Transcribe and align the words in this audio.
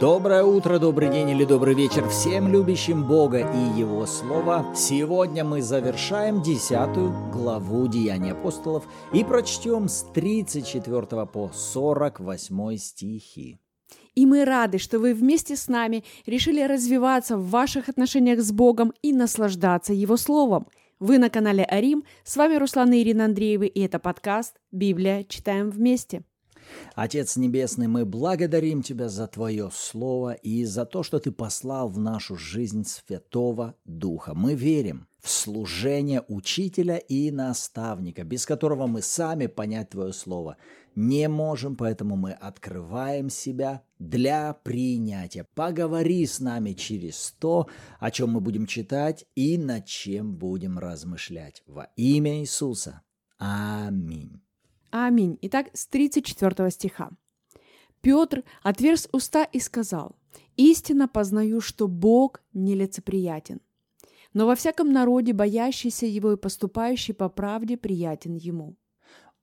Доброе 0.00 0.44
утро, 0.44 0.78
добрый 0.78 1.08
день 1.08 1.30
или 1.30 1.46
добрый 1.46 1.74
вечер 1.74 2.06
всем 2.10 2.52
любящим 2.52 3.08
Бога 3.08 3.38
и 3.38 3.80
Его 3.80 4.04
Слово. 4.04 4.74
Сегодня 4.76 5.42
мы 5.42 5.62
завершаем 5.62 6.42
десятую 6.42 7.30
главу 7.32 7.88
Деяний 7.88 8.32
апостолов 8.32 8.84
и 9.14 9.24
прочтем 9.24 9.88
с 9.88 10.02
34 10.12 11.24
по 11.24 11.50
48 11.50 12.76
стихи. 12.76 13.58
И 14.14 14.26
мы 14.26 14.44
рады, 14.44 14.76
что 14.76 14.98
вы 14.98 15.14
вместе 15.14 15.56
с 15.56 15.66
нами 15.66 16.04
решили 16.26 16.62
развиваться 16.62 17.38
в 17.38 17.48
ваших 17.48 17.88
отношениях 17.88 18.40
с 18.40 18.52
Богом 18.52 18.92
и 19.00 19.14
наслаждаться 19.14 19.94
Его 19.94 20.18
Словом. 20.18 20.66
Вы 21.00 21.16
на 21.16 21.30
канале 21.30 21.64
Арим, 21.64 22.04
с 22.22 22.36
вами 22.36 22.56
Руслан 22.56 22.92
и 22.92 23.00
Ирина 23.00 23.24
Андреевы, 23.24 23.66
и 23.66 23.80
это 23.80 23.98
подкаст 23.98 24.56
«Библия. 24.70 25.24
Читаем 25.24 25.70
вместе». 25.70 26.22
Отец 26.94 27.36
Небесный, 27.36 27.88
мы 27.88 28.04
благодарим 28.04 28.82
Тебя 28.82 29.08
за 29.08 29.26
Твое 29.26 29.70
Слово 29.72 30.32
и 30.34 30.64
за 30.64 30.84
то, 30.84 31.02
что 31.02 31.18
Ты 31.18 31.32
послал 31.32 31.88
в 31.88 31.98
нашу 31.98 32.36
жизнь 32.36 32.84
Святого 32.84 33.74
Духа. 33.84 34.34
Мы 34.34 34.54
верим 34.54 35.06
в 35.20 35.30
служение 35.30 36.22
учителя 36.28 36.96
и 36.96 37.30
наставника, 37.30 38.24
без 38.24 38.46
которого 38.46 38.86
мы 38.86 39.02
сами 39.02 39.46
понять 39.46 39.90
Твое 39.90 40.12
Слово 40.12 40.56
не 40.96 41.28
можем, 41.28 41.76
поэтому 41.76 42.16
мы 42.16 42.32
открываем 42.32 43.28
себя 43.28 43.82
для 43.98 44.54
принятия. 44.54 45.46
Поговори 45.54 46.26
с 46.26 46.40
нами 46.40 46.72
через 46.72 47.34
то, 47.38 47.68
о 48.00 48.10
чем 48.10 48.30
мы 48.30 48.40
будем 48.40 48.66
читать 48.66 49.26
и 49.34 49.58
над 49.58 49.84
чем 49.84 50.34
будем 50.34 50.78
размышлять. 50.78 51.62
Во 51.66 51.90
имя 51.96 52.40
Иисуса. 52.40 53.02
Аминь. 53.38 54.40
Аминь. 54.90 55.38
Итак, 55.42 55.68
с 55.72 55.86
34 55.86 56.70
стиха. 56.70 57.10
Петр 58.00 58.44
отверз 58.62 59.08
уста 59.12 59.44
и 59.44 59.58
сказал, 59.58 60.16
«Истинно 60.56 61.08
познаю, 61.08 61.60
что 61.60 61.88
Бог 61.88 62.40
нелицеприятен, 62.52 63.60
но 64.32 64.46
во 64.46 64.54
всяком 64.54 64.92
народе, 64.92 65.32
боящийся 65.32 66.06
его 66.06 66.32
и 66.32 66.36
поступающий 66.36 67.14
по 67.14 67.28
правде, 67.28 67.76
приятен 67.76 68.34
ему». 68.34 68.76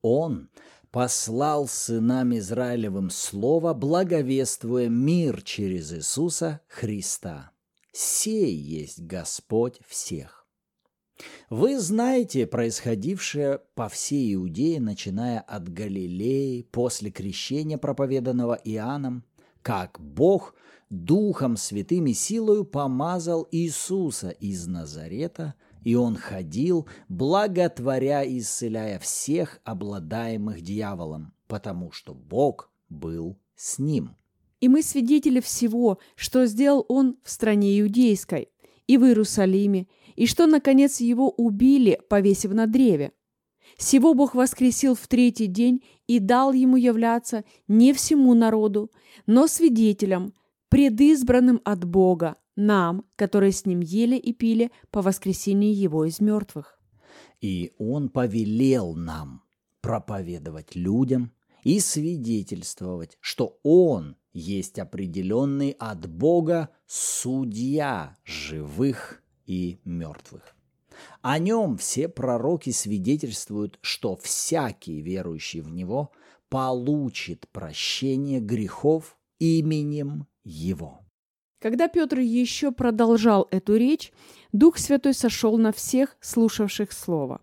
Он 0.01 0.49
послал 0.91 1.67
сынам 1.67 2.37
Израилевым 2.37 3.09
слово, 3.09 3.73
благовествуя 3.73 4.87
мир 4.87 5.41
через 5.41 5.91
Иисуса 5.93 6.61
Христа. 6.67 7.51
Сей 7.91 8.55
есть 8.55 9.01
Господь 9.01 9.79
всех. 9.87 10.42
Вы 11.49 11.79
знаете 11.79 12.47
происходившее 12.47 13.59
по 13.75 13.87
всей 13.87 14.33
Иудее, 14.33 14.79
начиная 14.79 15.39
от 15.39 15.71
Галилеи, 15.71 16.63
после 16.71 17.11
крещения, 17.11 17.77
проповеданного 17.77 18.55
Иоанном, 18.63 19.23
как 19.61 19.99
Бог 19.99 20.55
Духом 20.89 21.57
Святым 21.57 22.07
и 22.07 22.13
силою 22.13 22.65
помазал 22.65 23.47
Иисуса 23.51 24.29
из 24.29 24.67
Назарета, 24.67 25.55
и 25.83 25.95
Он 25.95 26.15
ходил, 26.15 26.87
благотворя 27.09 28.23
и 28.23 28.39
исцеляя 28.39 28.99
всех 28.99 29.59
обладаемых 29.63 30.61
дьяволом, 30.61 31.33
потому 31.47 31.91
что 31.91 32.13
Бог 32.13 32.71
был 32.89 33.39
с 33.55 33.79
ним. 33.79 34.15
И 34.59 34.69
мы 34.69 34.81
свидетели 34.81 35.39
всего, 35.39 35.97
что 36.15 36.45
сделал 36.45 36.85
Он 36.87 37.17
в 37.23 37.29
стране 37.29 37.79
иудейской, 37.81 38.49
и 38.87 38.97
в 38.97 39.05
Иерусалиме, 39.05 39.87
и 40.15 40.25
что, 40.25 40.47
наконец, 40.47 40.99
его 40.99 41.29
убили, 41.29 41.99
повесив 42.09 42.53
на 42.53 42.67
древе. 42.67 43.11
Сего 43.77 44.13
Бог 44.13 44.35
воскресил 44.35 44.95
в 44.95 45.07
третий 45.07 45.47
день 45.47 45.83
и 46.07 46.19
дал 46.19 46.53
ему 46.53 46.77
являться 46.77 47.43
не 47.67 47.93
всему 47.93 48.33
народу, 48.33 48.91
но 49.25 49.47
свидетелям, 49.47 50.33
предизбранным 50.69 51.61
от 51.63 51.85
Бога, 51.85 52.35
нам, 52.55 53.05
которые 53.15 53.51
с 53.51 53.65
ним 53.65 53.79
ели 53.79 54.15
и 54.15 54.33
пили 54.33 54.71
по 54.91 55.01
воскресении 55.01 55.73
его 55.73 56.05
из 56.05 56.19
мертвых. 56.19 56.79
И 57.41 57.73
он 57.77 58.09
повелел 58.09 58.95
нам 58.95 59.43
проповедовать 59.81 60.75
людям 60.75 61.31
и 61.63 61.79
свидетельствовать, 61.79 63.17
что 63.19 63.59
он 63.63 64.15
есть 64.33 64.79
определенный 64.79 65.71
от 65.71 66.07
Бога 66.07 66.69
судья 66.85 68.17
живых 68.23 69.22
и 69.45 69.79
мертвых. 69.85 70.55
О 71.21 71.39
нем 71.39 71.77
все 71.77 72.07
пророки 72.07 72.69
свидетельствуют, 72.69 73.79
что 73.81 74.15
всякий 74.15 75.01
верующий 75.01 75.61
в 75.61 75.69
него 75.69 76.11
получит 76.49 77.47
прощение 77.51 78.39
грехов 78.39 79.17
именем 79.39 80.27
его. 80.43 80.99
Когда 81.59 81.87
Петр 81.87 82.19
еще 82.19 82.71
продолжал 82.71 83.47
эту 83.49 83.77
речь, 83.77 84.11
Дух 84.51 84.77
Святой 84.77 85.13
сошел 85.13 85.57
на 85.57 85.71
всех, 85.71 86.17
слушавших 86.19 86.91
Слово. 86.91 87.41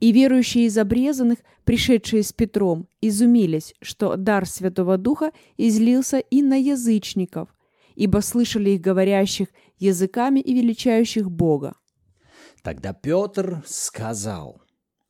И 0.00 0.12
верующие 0.12 0.64
из 0.64 0.78
обрезанных, 0.78 1.40
пришедшие 1.64 2.22
с 2.22 2.32
Петром, 2.32 2.88
изумились, 3.02 3.74
что 3.82 4.16
дар 4.16 4.46
Святого 4.46 4.96
Духа 4.96 5.32
излился 5.58 6.18
и 6.18 6.40
на 6.42 6.56
язычников, 6.56 7.50
ибо 7.96 8.20
слышали 8.20 8.70
их 8.70 8.80
говорящих 8.80 9.48
языками 9.80 10.40
и 10.40 10.54
величающих 10.54 11.30
Бога. 11.30 11.74
Тогда 12.62 12.92
Петр 12.92 13.62
сказал, 13.66 14.62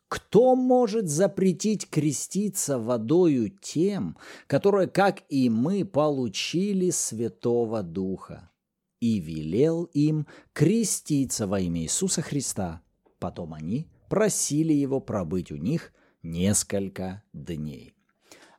кто 0.08 0.56
может 0.56 1.08
запретить 1.08 1.88
креститься 1.88 2.78
водою 2.78 3.48
тем, 3.48 4.16
которые, 4.46 4.88
как 4.88 5.22
и 5.28 5.48
мы, 5.48 5.84
получили 5.84 6.90
Святого 6.90 7.82
Духа? 7.82 8.50
И 8.98 9.18
велел 9.18 9.84
им 9.84 10.26
креститься 10.52 11.46
во 11.46 11.60
имя 11.60 11.82
Иисуса 11.82 12.22
Христа. 12.22 12.82
Потом 13.18 13.54
они 13.54 13.88
просили 14.08 14.72
его 14.72 15.00
пробыть 15.00 15.52
у 15.52 15.56
них 15.56 15.92
несколько 16.22 17.22
дней. 17.32 17.94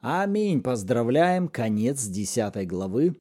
Аминь. 0.01 0.63
Поздравляем. 0.63 1.47
Конец 1.47 2.05
10 2.05 2.67
главы. 2.67 3.15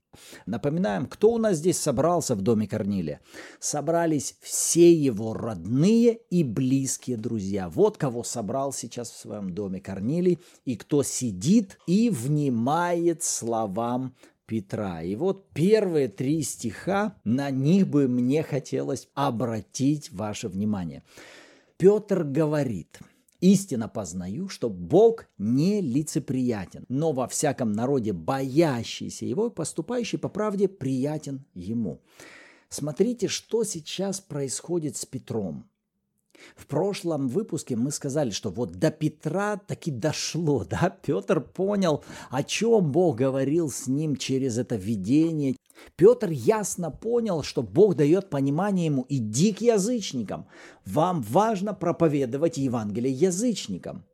Напоминаем, 0.46 1.04
кто 1.04 1.32
у 1.32 1.36
нас 1.36 1.58
здесь 1.58 1.78
собрался 1.78 2.34
в 2.34 2.40
доме 2.40 2.66
Корнилия. 2.66 3.20
Собрались 3.58 4.36
все 4.40 4.90
его 4.90 5.34
родные 5.34 6.20
и 6.30 6.42
близкие 6.42 7.18
друзья. 7.18 7.68
Вот 7.68 7.98
кого 7.98 8.24
собрал 8.24 8.72
сейчас 8.72 9.10
в 9.10 9.18
своем 9.18 9.54
доме 9.54 9.80
Корнилий 9.80 10.38
и 10.64 10.74
кто 10.74 11.02
сидит 11.02 11.78
и 11.86 12.08
внимает 12.08 13.22
словам 13.22 14.14
Петра. 14.46 15.02
И 15.02 15.16
вот 15.16 15.50
первые 15.50 16.08
три 16.08 16.42
стиха, 16.42 17.14
на 17.24 17.50
них 17.50 17.88
бы 17.88 18.08
мне 18.08 18.42
хотелось 18.42 19.06
обратить 19.14 20.10
ваше 20.12 20.48
внимание. 20.48 21.02
Петр 21.76 22.24
говорит– 22.24 23.00
Истинно 23.40 23.88
познаю, 23.88 24.48
что 24.48 24.68
Бог 24.68 25.26
не 25.38 25.80
лицеприятен, 25.80 26.84
но 26.88 27.12
во 27.12 27.26
всяком 27.26 27.72
народе 27.72 28.12
боящийся 28.12 29.24
его 29.24 29.48
поступающий 29.48 30.18
по 30.18 30.28
правде 30.28 30.68
приятен 30.68 31.46
ему. 31.54 32.02
Смотрите, 32.68 33.28
что 33.28 33.64
сейчас 33.64 34.20
происходит 34.20 34.96
с 34.96 35.06
Петром. 35.06 35.70
В 36.56 36.66
прошлом 36.66 37.28
выпуске 37.28 37.76
мы 37.76 37.90
сказали, 37.90 38.30
что 38.30 38.50
вот 38.50 38.72
до 38.72 38.90
Петра 38.90 39.56
таки 39.56 39.90
дошло, 39.90 40.64
да, 40.70 40.96
Петр 41.02 41.40
понял, 41.40 42.04
о 42.30 42.42
чем 42.42 42.92
Бог 42.92 43.16
говорил 43.16 43.70
с 43.70 43.86
ним 43.86 44.16
через 44.16 44.58
это 44.58 44.76
видение. 44.76 45.56
Петр 45.96 46.30
ясно 46.30 46.90
понял, 46.90 47.42
что 47.42 47.62
Бог 47.62 47.96
дает 47.96 48.30
понимание 48.30 48.86
ему, 48.86 49.06
иди 49.08 49.52
к 49.52 49.60
язычникам, 49.60 50.46
вам 50.84 51.22
важно 51.22 51.74
проповедовать 51.74 52.58
Евангелие 52.58 53.12
язычникам. 53.12 54.04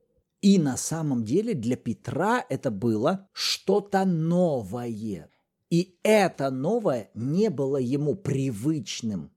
И 0.43 0.59
на 0.59 0.77
самом 0.77 1.25
деле 1.25 1.55
для 1.55 1.77
Петра 1.77 2.45
это 2.49 2.71
было 2.71 3.29
что-то 3.33 4.05
новое. 4.05 5.31
И 5.71 5.99
это 6.03 6.51
новое 6.51 7.11
не 7.15 7.51
было 7.51 7.79
ему 7.79 8.15
привычным– 8.15 9.31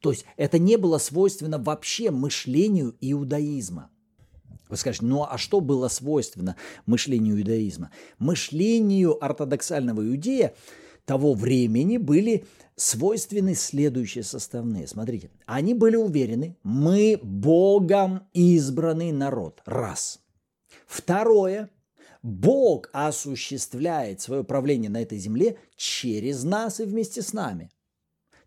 то 0.00 0.10
есть 0.10 0.24
это 0.36 0.58
не 0.58 0.76
было 0.76 0.98
свойственно 0.98 1.58
вообще 1.58 2.10
мышлению 2.10 2.96
иудаизма. 3.00 3.90
Вы 4.68 4.76
скажете, 4.76 5.06
ну 5.06 5.24
а 5.24 5.38
что 5.38 5.60
было 5.60 5.88
свойственно 5.88 6.56
мышлению 6.86 7.38
иудаизма? 7.38 7.90
Мышлению 8.18 9.22
ортодоксального 9.24 10.06
иудея 10.06 10.54
того 11.08 11.32
времени 11.32 11.96
были 11.96 12.44
свойственны 12.76 13.54
следующие 13.54 14.22
составные. 14.22 14.86
Смотрите, 14.86 15.30
они 15.46 15.72
были 15.72 15.96
уверены, 15.96 16.58
мы 16.62 17.18
Богом 17.22 18.28
избранный 18.34 19.10
народ. 19.10 19.62
Раз. 19.64 20.20
Второе, 20.86 21.70
Бог 22.22 22.90
осуществляет 22.92 24.20
свое 24.20 24.44
правление 24.44 24.90
на 24.90 25.00
этой 25.00 25.16
земле 25.16 25.56
через 25.76 26.44
нас 26.44 26.78
и 26.78 26.84
вместе 26.84 27.22
с 27.22 27.32
нами. 27.32 27.70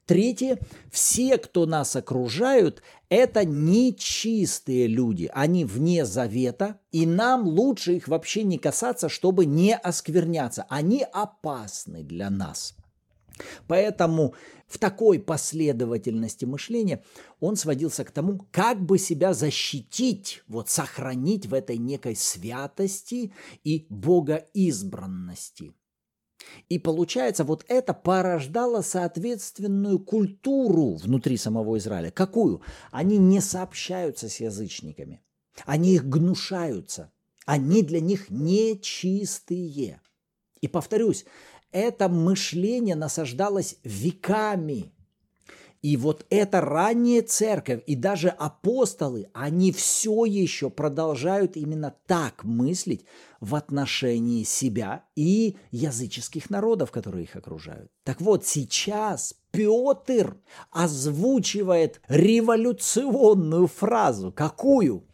Третье, 0.06 0.60
все, 0.92 1.38
кто 1.38 1.66
нас 1.66 1.96
окружают, 1.96 2.82
это 3.10 3.46
нечистые 3.46 4.88
люди, 4.88 5.30
они 5.34 5.64
вне 5.64 6.06
завета, 6.06 6.80
и 6.92 7.06
нам 7.06 7.48
лучше 7.48 7.94
их 7.94 8.08
вообще 8.08 8.44
не 8.44 8.58
касаться, 8.58 9.10
чтобы 9.10 9.46
не 9.46 9.76
оскверняться. 9.76 10.66
Они 10.70 11.06
опасны 11.14 12.04
для 12.04 12.30
нас. 12.30 12.76
Поэтому 13.68 14.36
в 14.68 14.78
такой 14.78 15.20
последовательности 15.20 16.46
мышления 16.46 17.04
он 17.40 17.56
сводился 17.56 18.04
к 18.04 18.12
тому, 18.12 18.48
как 18.52 18.82
бы 18.82 18.98
себя 18.98 19.34
защитить, 19.34 20.44
вот 20.48 20.70
сохранить 20.70 21.46
в 21.46 21.54
этой 21.54 21.78
некой 21.78 22.16
святости 22.16 23.34
и 23.64 23.86
богоизбранности. 23.90 25.74
И 26.70 26.80
получается, 26.80 27.44
вот 27.44 27.66
это 27.68 27.94
порождало 27.94 28.82
соответственную 28.82 30.00
культуру 30.00 30.96
внутри 30.96 31.38
самого 31.38 31.78
Израиля. 31.78 32.12
Какую? 32.12 32.62
Они 32.92 33.18
не 33.18 33.42
сообщаются 33.42 34.30
с 34.30 34.40
язычниками. 34.40 35.22
Они 35.66 35.96
их 35.96 36.08
гнушаются. 36.08 37.12
Они 37.46 37.82
для 37.84 38.00
них 38.00 38.30
нечистые. 38.30 40.02
И 40.62 40.68
повторюсь, 40.68 41.26
это 41.72 42.10
мышление 42.10 42.96
насаждалось 42.96 43.78
веками. 43.84 44.94
И 45.82 45.98
вот 45.98 46.26
эта 46.30 46.62
ранняя 46.62 47.24
церковь 47.24 47.82
и 47.88 47.96
даже 47.96 48.30
апостолы, 48.30 49.30
они 49.34 49.72
все 49.72 50.26
еще 50.26 50.70
продолжают 50.70 51.58
именно 51.58 51.96
так 52.06 52.44
мыслить 52.44 53.06
в 53.40 53.56
отношении 53.56 54.44
себя 54.44 55.06
и 55.16 55.58
языческих 55.72 56.52
народов, 56.52 56.92
которые 56.92 57.24
их 57.24 57.36
окружают. 57.36 57.90
Так 58.04 58.22
вот, 58.22 58.46
сейчас 58.46 59.34
Петр 59.50 60.38
озвучивает 60.70 62.00
революционную 62.08 63.66
фразу. 63.66 64.32
Какую? 64.32 65.08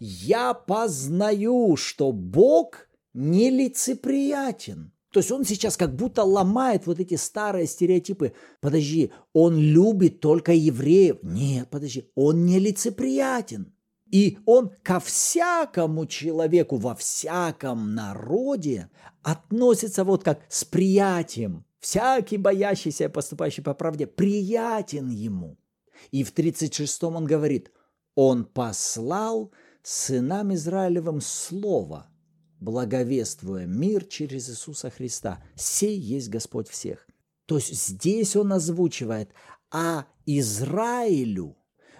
«Я 0.00 0.54
познаю, 0.54 1.76
что 1.76 2.12
Бог 2.12 2.88
нелицеприятен». 3.12 4.93
То 5.14 5.20
есть 5.20 5.30
он 5.30 5.44
сейчас 5.44 5.76
как 5.76 5.94
будто 5.94 6.24
ломает 6.24 6.88
вот 6.88 6.98
эти 6.98 7.14
старые 7.14 7.68
стереотипы. 7.68 8.32
Подожди, 8.60 9.12
он 9.32 9.56
любит 9.56 10.18
только 10.18 10.52
евреев. 10.52 11.18
Нет, 11.22 11.70
подожди, 11.70 12.10
он 12.16 12.46
нелицеприятен. 12.46 13.72
И 14.10 14.38
он 14.44 14.72
ко 14.82 14.98
всякому 14.98 16.06
человеку 16.06 16.78
во 16.78 16.96
всяком 16.96 17.94
народе 17.94 18.90
относится 19.22 20.02
вот 20.02 20.24
как 20.24 20.40
с 20.48 20.64
приятием. 20.64 21.64
Всякий 21.78 22.36
боящийся, 22.36 23.08
поступающий 23.08 23.62
по 23.62 23.72
правде, 23.72 24.08
приятен 24.08 25.10
ему. 25.10 25.58
И 26.10 26.24
в 26.24 26.34
36-м 26.34 27.14
он 27.14 27.24
говорит, 27.24 27.70
он 28.16 28.44
послал 28.44 29.52
сынам 29.84 30.52
Израилевым 30.54 31.20
слово– 31.20 32.08
благовествуя 32.64 33.66
мир 33.66 34.04
через 34.04 34.48
Иисуса 34.48 34.90
Христа. 34.90 35.42
Сей 35.54 35.98
есть 35.98 36.30
Господь 36.30 36.68
всех. 36.68 37.06
То 37.46 37.56
есть 37.56 37.74
здесь 37.74 38.34
он 38.36 38.52
озвучивает, 38.52 39.30
а 39.70 40.06
Израилю 40.24 41.56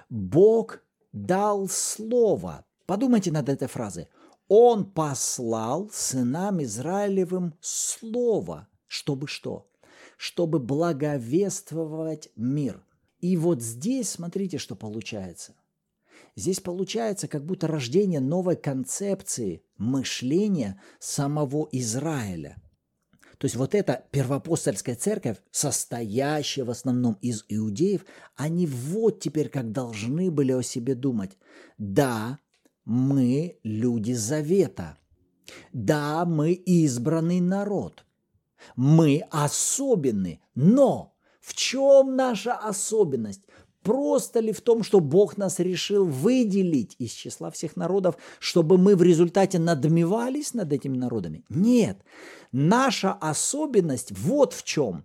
Бог 0.08 0.80
дал 1.12 1.68
слово. 1.68 2.64
Подумайте 2.86 3.30
над 3.30 3.48
этой 3.48 3.68
фразой. 3.68 4.08
Он 4.48 4.90
послал 4.90 5.90
сынам 5.92 6.62
Израилевым 6.62 7.54
слово. 7.60 8.68
Чтобы 8.86 9.26
что? 9.26 9.70
Чтобы 10.16 10.58
благовествовать 10.58 12.30
мир. 12.36 12.84
И 13.20 13.36
вот 13.36 13.62
здесь 13.62 14.10
смотрите, 14.10 14.58
что 14.58 14.76
получается. 14.76 15.54
Здесь 16.36 16.60
получается 16.60 17.28
как 17.28 17.44
будто 17.44 17.66
рождение 17.66 18.20
новой 18.20 18.56
концепции 18.56 19.62
мышления 19.76 20.80
самого 20.98 21.68
Израиля. 21.70 22.56
То 23.38 23.46
есть 23.46 23.56
вот 23.56 23.74
эта 23.74 24.04
первоапостольская 24.10 24.94
церковь, 24.94 25.36
состоящая 25.50 26.64
в 26.64 26.70
основном 26.70 27.18
из 27.20 27.44
иудеев, 27.48 28.04
они 28.36 28.66
вот 28.66 29.20
теперь 29.20 29.48
как 29.48 29.70
должны 29.70 30.30
были 30.30 30.52
о 30.52 30.62
себе 30.62 30.94
думать. 30.94 31.36
Да, 31.78 32.38
мы 32.84 33.58
люди 33.62 34.12
завета. 34.12 34.98
Да, 35.72 36.24
мы 36.24 36.52
избранный 36.52 37.40
народ. 37.40 38.04
Мы 38.76 39.22
особенны. 39.30 40.40
Но 40.54 41.14
в 41.40 41.54
чем 41.54 42.16
наша 42.16 42.54
особенность? 42.54 43.42
Просто 43.84 44.40
ли 44.40 44.52
в 44.52 44.62
том, 44.62 44.82
что 44.82 45.00
Бог 45.00 45.36
нас 45.36 45.60
решил 45.60 46.06
выделить 46.06 46.96
из 46.98 47.12
числа 47.12 47.50
всех 47.50 47.76
народов, 47.76 48.16
чтобы 48.38 48.78
мы 48.78 48.96
в 48.96 49.02
результате 49.02 49.58
надмевались 49.58 50.54
над 50.54 50.72
этими 50.72 50.96
народами? 50.96 51.44
Нет. 51.50 51.98
Наша 52.50 53.12
особенность 53.12 54.10
вот 54.12 54.54
в 54.54 54.64
чем. 54.64 55.04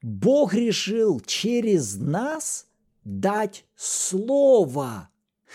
Бог 0.00 0.54
решил 0.54 1.18
через 1.18 1.96
нас 1.96 2.66
дать 3.04 3.64
слово, 3.74 5.10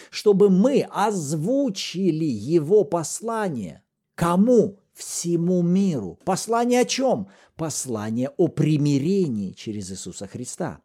чтобы 0.10 0.50
мы 0.50 0.86
озвучили 0.92 2.26
его 2.26 2.84
послание. 2.84 3.84
Кому? 4.16 4.80
Всему 4.94 5.62
миру. 5.62 6.20
Послание 6.26 6.82
о 6.82 6.86
чем? 6.86 7.30
Послание 7.56 8.32
о 8.36 8.50
примирении 8.50 9.54
через 9.54 9.92
Иисуса 9.92 10.28
Христа. 10.28 10.82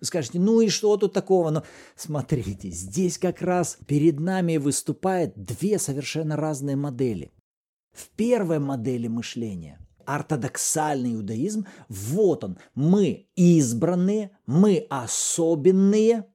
Вы 0.00 0.06
скажете, 0.06 0.38
ну 0.38 0.60
и 0.60 0.68
что 0.68 0.96
тут 0.96 1.12
такого? 1.12 1.50
Но 1.50 1.62
смотрите, 1.96 2.70
здесь 2.70 3.18
как 3.18 3.42
раз 3.42 3.78
перед 3.86 4.20
нами 4.20 4.56
выступают 4.56 5.34
две 5.36 5.78
совершенно 5.78 6.36
разные 6.36 6.76
модели. 6.76 7.32
В 7.92 8.08
первой 8.10 8.58
модели 8.58 9.08
мышления 9.08 9.78
ортодоксальный 10.06 11.14
иудаизм, 11.14 11.66
вот 11.88 12.44
он, 12.44 12.58
мы 12.74 13.28
избранные, 13.34 14.30
мы 14.46 14.86
особенные, 14.88 16.26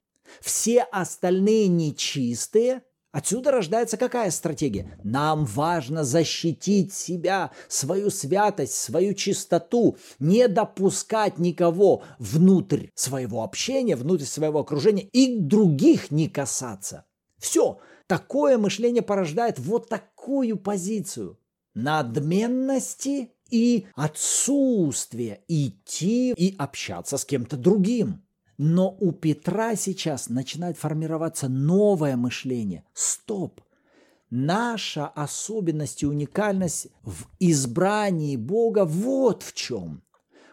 все 0.41 0.81
остальные 0.81 1.69
нечистые, 1.69 2.83
Отсюда 3.11 3.51
рождается 3.51 3.97
какая 3.97 4.31
стратегия? 4.31 4.97
Нам 5.03 5.43
важно 5.43 6.05
защитить 6.05 6.93
себя, 6.93 7.51
свою 7.67 8.09
святость, 8.09 8.75
свою 8.75 9.13
чистоту, 9.13 9.97
не 10.19 10.47
допускать 10.47 11.37
никого 11.37 12.03
внутрь 12.19 12.87
своего 12.95 13.43
общения, 13.43 13.97
внутрь 13.97 14.23
своего 14.23 14.59
окружения 14.59 15.03
и 15.11 15.37
других 15.37 16.09
не 16.09 16.29
касаться. 16.29 17.05
Все, 17.37 17.79
такое 18.07 18.57
мышление 18.57 19.01
порождает 19.01 19.59
вот 19.59 19.89
такую 19.89 20.55
позицию 20.55 21.37
надменности 21.73 23.31
и 23.49 23.87
отсутствие 23.95 25.41
идти 25.47 26.31
и 26.31 26.55
общаться 26.57 27.17
с 27.17 27.25
кем-то 27.25 27.57
другим. 27.57 28.23
Но 28.63 28.95
у 28.99 29.11
Петра 29.11 29.75
сейчас 29.75 30.29
начинает 30.29 30.77
формироваться 30.77 31.49
новое 31.49 32.15
мышление. 32.15 32.83
Стоп! 32.93 33.59
Наша 34.29 35.07
особенность 35.07 36.03
и 36.03 36.05
уникальность 36.05 36.89
в 37.01 37.25
избрании 37.39 38.37
Бога 38.37 38.85
вот 38.85 39.41
в 39.41 39.53
чем 39.53 40.03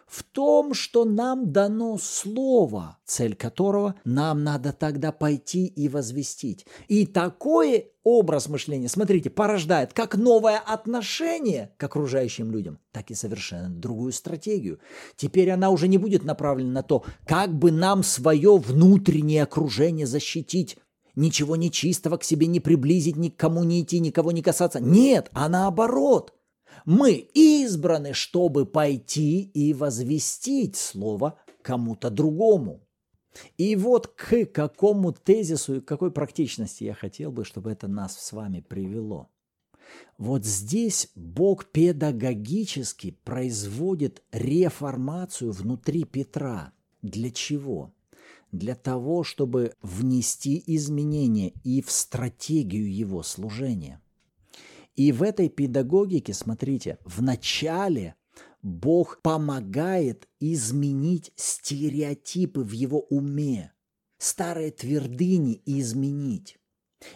в 0.09 0.23
том, 0.23 0.73
что 0.73 1.05
нам 1.05 1.51
дано 1.51 1.97
слово, 1.99 2.97
цель 3.05 3.35
которого 3.35 3.95
нам 4.03 4.43
надо 4.43 4.73
тогда 4.73 5.11
пойти 5.11 5.67
и 5.67 5.87
возвестить. 5.87 6.65
И 6.87 7.05
такой 7.05 7.91
образ 8.03 8.49
мышления, 8.49 8.89
смотрите, 8.89 9.29
порождает 9.29 9.93
как 9.93 10.15
новое 10.15 10.57
отношение 10.57 11.73
к 11.77 11.83
окружающим 11.83 12.51
людям, 12.51 12.79
так 12.91 13.11
и 13.11 13.15
совершенно 13.15 13.69
другую 13.69 14.11
стратегию. 14.11 14.79
Теперь 15.15 15.51
она 15.51 15.69
уже 15.69 15.87
не 15.87 15.99
будет 15.99 16.23
направлена 16.23 16.71
на 16.71 16.83
то, 16.83 17.03
как 17.25 17.53
бы 17.53 17.71
нам 17.71 18.01
свое 18.01 18.57
внутреннее 18.57 19.43
окружение 19.43 20.07
защитить, 20.07 20.77
ничего 21.15 21.55
нечистого 21.55 22.17
к 22.17 22.23
себе 22.23 22.47
не 22.47 22.59
приблизить, 22.59 23.15
никому 23.15 23.63
не 23.63 23.81
идти, 23.81 23.99
никого 23.99 24.31
не 24.31 24.41
касаться. 24.41 24.79
Нет, 24.79 25.29
а 25.33 25.49
наоборот– 25.49 26.33
мы 26.89 27.11
избраны, 27.35 28.13
чтобы 28.13 28.65
пойти 28.65 29.41
и 29.43 29.75
возвестить 29.75 30.75
слово 30.75 31.39
кому-то 31.61 32.09
другому. 32.09 32.81
И 33.59 33.75
вот 33.75 34.07
к 34.07 34.45
какому 34.45 35.11
тезису 35.11 35.75
и 35.75 35.81
какой 35.81 36.09
практичности 36.09 36.85
я 36.85 36.95
хотел 36.95 37.31
бы, 37.31 37.45
чтобы 37.45 37.71
это 37.71 37.87
нас 37.87 38.17
с 38.17 38.33
вами 38.33 38.61
привело. 38.61 39.29
Вот 40.17 40.45
здесь 40.45 41.11
Бог 41.13 41.65
педагогически 41.65 43.11
производит 43.23 44.23
реформацию 44.31 45.51
внутри 45.51 46.05
Петра. 46.05 46.73
Для 47.03 47.29
чего? 47.29 47.93
Для 48.51 48.73
того, 48.73 49.23
чтобы 49.23 49.73
внести 49.83 50.63
изменения 50.65 51.53
и 51.63 51.83
в 51.83 51.91
стратегию 51.91 52.91
его 52.91 53.21
служения– 53.21 54.01
и 54.95 55.11
в 55.11 55.23
этой 55.23 55.49
педагогике, 55.49 56.33
смотрите, 56.33 56.97
в 57.05 57.21
начале 57.21 58.15
Бог 58.61 59.21
помогает 59.21 60.27
изменить 60.39 61.31
стереотипы 61.35 62.61
в 62.61 62.71
его 62.71 63.01
уме, 63.09 63.73
старые 64.17 64.71
твердыни 64.71 65.61
изменить. 65.65 66.59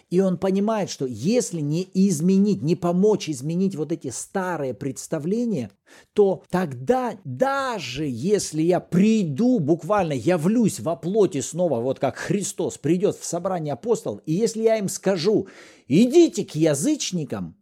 И 0.08 0.20
он 0.20 0.38
понимает, 0.38 0.88
что 0.88 1.04
если 1.04 1.60
не 1.60 1.86
изменить, 1.92 2.62
не 2.62 2.74
помочь 2.74 3.28
изменить 3.28 3.76
вот 3.76 3.92
эти 3.92 4.08
старые 4.08 4.72
представления, 4.72 5.70
то 6.14 6.42
тогда 6.48 7.18
даже 7.24 8.06
если 8.06 8.62
я 8.62 8.80
приду, 8.80 9.58
буквально 9.58 10.14
явлюсь 10.14 10.80
во 10.80 10.96
плоти 10.96 11.42
снова, 11.42 11.80
вот 11.80 11.98
как 11.98 12.16
Христос 12.16 12.78
придет 12.78 13.16
в 13.16 13.26
собрание 13.26 13.74
апостолов, 13.74 14.22
и 14.24 14.32
если 14.32 14.62
я 14.62 14.78
им 14.78 14.88
скажу, 14.88 15.48
идите 15.86 16.46
к 16.46 16.54
язычникам, 16.54 17.56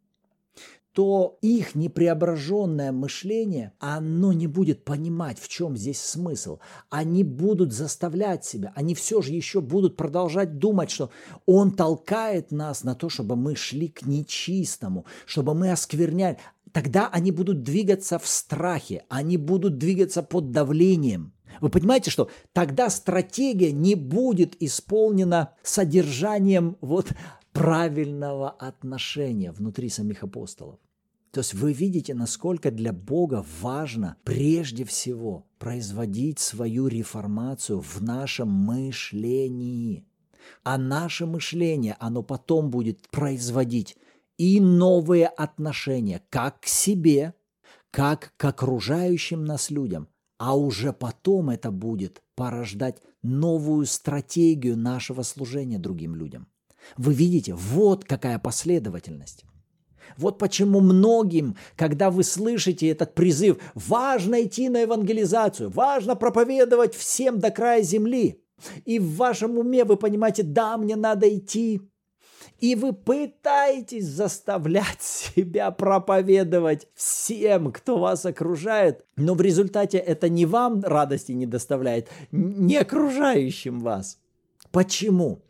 то 0.92 1.38
их 1.40 1.74
непреображенное 1.74 2.92
мышление, 2.92 3.72
оно 3.78 4.32
не 4.32 4.46
будет 4.46 4.84
понимать, 4.84 5.38
в 5.38 5.48
чем 5.48 5.76
здесь 5.76 6.00
смысл. 6.00 6.58
Они 6.90 7.24
будут 7.24 7.72
заставлять 7.72 8.44
себя, 8.44 8.72
они 8.76 8.94
все 8.94 9.22
же 9.22 9.32
еще 9.32 9.60
будут 9.60 9.96
продолжать 9.96 10.58
думать, 10.58 10.90
что 10.90 11.10
он 11.46 11.70
толкает 11.70 12.52
нас 12.52 12.84
на 12.84 12.94
то, 12.94 13.08
чтобы 13.08 13.36
мы 13.36 13.56
шли 13.56 13.88
к 13.88 14.06
нечистому, 14.06 15.06
чтобы 15.24 15.54
мы 15.54 15.72
оскверняли. 15.72 16.38
Тогда 16.72 17.08
они 17.08 17.32
будут 17.32 17.62
двигаться 17.62 18.18
в 18.18 18.26
страхе, 18.26 19.04
они 19.08 19.36
будут 19.38 19.78
двигаться 19.78 20.22
под 20.22 20.50
давлением. 20.50 21.32
Вы 21.60 21.68
понимаете, 21.68 22.10
что 22.10 22.30
тогда 22.52 22.90
стратегия 22.90 23.72
не 23.72 23.94
будет 23.94 24.60
исполнена 24.60 25.54
содержанием 25.62 26.76
вот 26.80 27.12
правильного 27.52 28.50
отношения 28.50 29.52
внутри 29.52 29.88
самих 29.88 30.22
апостолов. 30.22 30.78
То 31.32 31.40
есть 31.40 31.54
вы 31.54 31.72
видите, 31.72 32.14
насколько 32.14 32.70
для 32.70 32.92
Бога 32.92 33.44
важно 33.60 34.16
прежде 34.24 34.84
всего 34.84 35.46
производить 35.58 36.38
свою 36.38 36.88
реформацию 36.88 37.80
в 37.80 38.02
нашем 38.02 38.48
мышлении. 38.50 40.06
А 40.62 40.76
наше 40.76 41.24
мышление, 41.24 41.96
оно 42.00 42.22
потом 42.22 42.70
будет 42.70 43.08
производить 43.08 43.96
и 44.36 44.60
новые 44.60 45.26
отношения 45.26 46.22
как 46.28 46.60
к 46.60 46.66
себе, 46.66 47.34
как 47.90 48.34
к 48.36 48.44
окружающим 48.44 49.44
нас 49.44 49.70
людям, 49.70 50.08
а 50.36 50.56
уже 50.56 50.92
потом 50.92 51.50
это 51.50 51.70
будет 51.70 52.22
порождать 52.34 53.00
новую 53.22 53.86
стратегию 53.86 54.76
нашего 54.76 55.22
служения 55.22 55.78
другим 55.78 56.14
людям. 56.14 56.48
Вы 56.96 57.14
видите, 57.14 57.54
вот 57.54 58.04
какая 58.04 58.38
последовательность. 58.38 59.44
Вот 60.16 60.38
почему 60.38 60.80
многим, 60.80 61.56
когда 61.76 62.10
вы 62.10 62.24
слышите 62.24 62.88
этот 62.88 63.14
призыв, 63.14 63.58
важно 63.74 64.42
идти 64.42 64.68
на 64.68 64.80
евангелизацию, 64.80 65.70
важно 65.70 66.16
проповедовать 66.16 66.94
всем 66.94 67.38
до 67.38 67.50
края 67.50 67.82
земли. 67.82 68.42
И 68.84 68.98
в 68.98 69.16
вашем 69.16 69.58
уме 69.58 69.84
вы 69.84 69.96
понимаете, 69.96 70.42
да, 70.42 70.76
мне 70.76 70.96
надо 70.96 71.34
идти. 71.34 71.80
И 72.58 72.74
вы 72.74 72.92
пытаетесь 72.92 74.06
заставлять 74.06 74.98
себя 75.00 75.70
проповедовать 75.70 76.86
всем, 76.94 77.72
кто 77.72 77.98
вас 77.98 78.24
окружает, 78.24 79.04
но 79.16 79.34
в 79.34 79.40
результате 79.40 79.98
это 79.98 80.28
не 80.28 80.46
вам 80.46 80.82
радости 80.82 81.32
не 81.32 81.46
доставляет, 81.46 82.08
не 82.30 82.76
окружающим 82.76 83.80
вас. 83.80 84.18
Почему? 84.70 85.42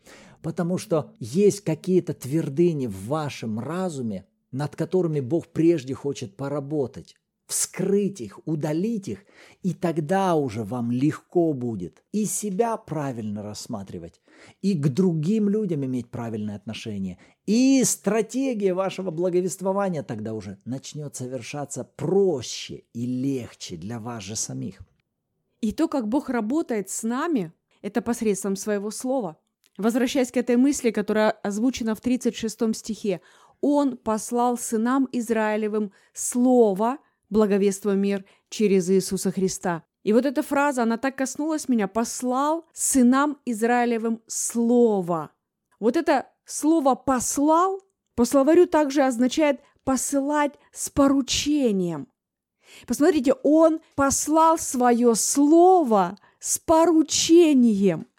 Потому 0.43 0.77
что 0.77 1.13
есть 1.19 1.61
какие-то 1.61 2.13
твердыни 2.13 2.87
в 2.87 3.07
вашем 3.07 3.59
разуме, 3.59 4.27
над 4.51 4.75
которыми 4.75 5.21
Бог 5.21 5.47
прежде 5.47 5.93
хочет 5.93 6.35
поработать, 6.35 7.15
вскрыть 7.47 8.19
их, 8.19 8.39
удалить 8.45 9.07
их, 9.07 9.19
и 9.61 9.73
тогда 9.73 10.35
уже 10.35 10.63
вам 10.63 10.91
легко 10.91 11.53
будет 11.53 12.03
и 12.11 12.25
себя 12.25 12.75
правильно 12.75 13.41
рассматривать, 13.41 14.21
и 14.61 14.73
к 14.73 14.89
другим 14.89 15.47
людям 15.47 15.85
иметь 15.85 16.11
правильное 16.11 16.57
отношение, 16.57 17.19
и 17.45 17.81
стратегия 17.85 18.73
вашего 18.73 19.11
благовествования 19.11 20.03
тогда 20.03 20.33
уже 20.33 20.59
начнет 20.65 21.15
совершаться 21.15 21.85
проще 21.85 22.83
и 22.93 23.05
легче 23.05 23.77
для 23.77 23.97
вас 23.97 24.23
же 24.23 24.35
самих. 24.35 24.81
И 25.61 25.71
то, 25.71 25.87
как 25.87 26.09
Бог 26.09 26.29
работает 26.29 26.89
с 26.89 27.03
нами, 27.03 27.53
это 27.81 28.01
посредством 28.01 28.57
своего 28.57 28.91
слова– 28.91 29.37
Возвращаясь 29.77 30.31
к 30.31 30.37
этой 30.37 30.55
мысли, 30.55 30.91
которая 30.91 31.31
озвучена 31.31 31.95
в 31.95 32.01
36 32.01 32.75
стихе, 32.75 33.21
«Он 33.59 33.97
послал 33.97 34.57
сынам 34.57 35.07
Израилевым 35.11 35.91
слово, 36.13 36.97
благовествуя 37.29 37.95
мир, 37.95 38.25
через 38.49 38.89
Иисуса 38.89 39.31
Христа». 39.31 39.83
И 40.03 40.11
вот 40.13 40.25
эта 40.25 40.43
фраза, 40.43 40.83
она 40.83 40.97
так 40.97 41.15
коснулась 41.15 41.69
меня, 41.69 41.87
«послал 41.87 42.65
сынам 42.73 43.39
Израилевым 43.45 44.21
слово». 44.27 45.31
Вот 45.79 45.97
это 45.97 46.27
слово 46.45 46.93
«послал» 46.95 47.81
по 48.15 48.25
словарю 48.25 48.67
также 48.67 49.01
означает 49.03 49.59
«посылать 49.83 50.53
с 50.71 50.89
поручением». 50.89 52.09
Посмотрите, 52.85 53.33
он 53.43 53.81
послал 53.95 54.57
свое 54.59 55.15
слово 55.15 56.17
с 56.39 56.59
поручением– 56.59 58.07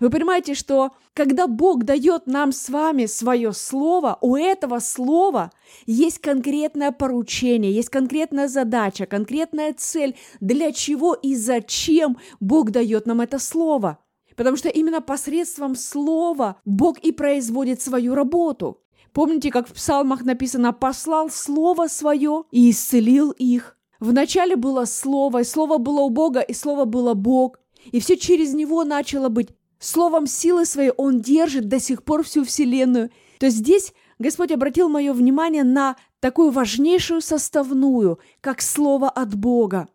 вы 0.00 0.10
понимаете, 0.10 0.54
что 0.54 0.92
когда 1.14 1.46
Бог 1.46 1.84
дает 1.84 2.26
нам 2.26 2.52
с 2.52 2.68
вами 2.68 3.06
свое 3.06 3.52
слово, 3.52 4.18
у 4.20 4.36
этого 4.36 4.78
слова 4.80 5.52
есть 5.86 6.18
конкретное 6.18 6.90
поручение, 6.90 7.72
есть 7.72 7.90
конкретная 7.90 8.48
задача, 8.48 9.06
конкретная 9.06 9.74
цель, 9.76 10.16
для 10.40 10.72
чего 10.72 11.14
и 11.14 11.34
зачем 11.34 12.18
Бог 12.40 12.70
дает 12.70 13.06
нам 13.06 13.20
это 13.20 13.38
слово. 13.38 13.98
Потому 14.36 14.56
что 14.56 14.68
именно 14.68 15.00
посредством 15.00 15.76
слова 15.76 16.56
Бог 16.64 16.98
и 16.98 17.12
производит 17.12 17.80
свою 17.80 18.14
работу. 18.14 18.80
Помните, 19.12 19.50
как 19.50 19.68
в 19.68 19.74
псалмах 19.74 20.24
написано 20.24 20.72
«послал 20.72 21.30
слово 21.30 21.86
свое 21.86 22.44
и 22.50 22.70
исцелил 22.70 23.30
их». 23.30 23.78
Вначале 24.00 24.56
было 24.56 24.86
слово, 24.86 25.42
и 25.42 25.44
слово 25.44 25.78
было 25.78 26.00
у 26.00 26.10
Бога, 26.10 26.40
и 26.40 26.52
слово 26.52 26.84
было 26.84 27.14
Бог. 27.14 27.60
И 27.92 28.00
все 28.00 28.16
через 28.16 28.52
него 28.52 28.82
начало 28.84 29.28
быть 29.28 29.50
Словом 29.84 30.26
силы 30.26 30.64
своей 30.64 30.92
Он 30.96 31.20
держит 31.20 31.68
до 31.68 31.78
сих 31.78 32.04
пор 32.04 32.22
всю 32.22 32.42
Вселенную. 32.44 33.10
То 33.38 33.50
здесь 33.50 33.92
Господь 34.18 34.50
обратил 34.50 34.88
мое 34.88 35.12
внимание 35.12 35.62
на 35.62 35.96
такую 36.20 36.50
важнейшую 36.50 37.20
составную, 37.20 38.18
как 38.40 38.62
Слово 38.62 39.10
от 39.10 39.34
Бога. 39.34 39.88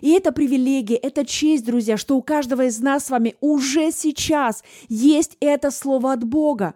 И 0.00 0.10
это 0.10 0.32
привилегия, 0.32 0.96
это 0.96 1.24
честь, 1.24 1.64
друзья, 1.64 1.96
что 1.96 2.16
у 2.16 2.22
каждого 2.22 2.64
из 2.64 2.80
нас 2.80 3.06
с 3.06 3.10
вами 3.10 3.36
уже 3.40 3.92
сейчас 3.92 4.64
есть 4.88 5.36
это 5.38 5.70
Слово 5.70 6.12
от 6.12 6.24
Бога. 6.24 6.74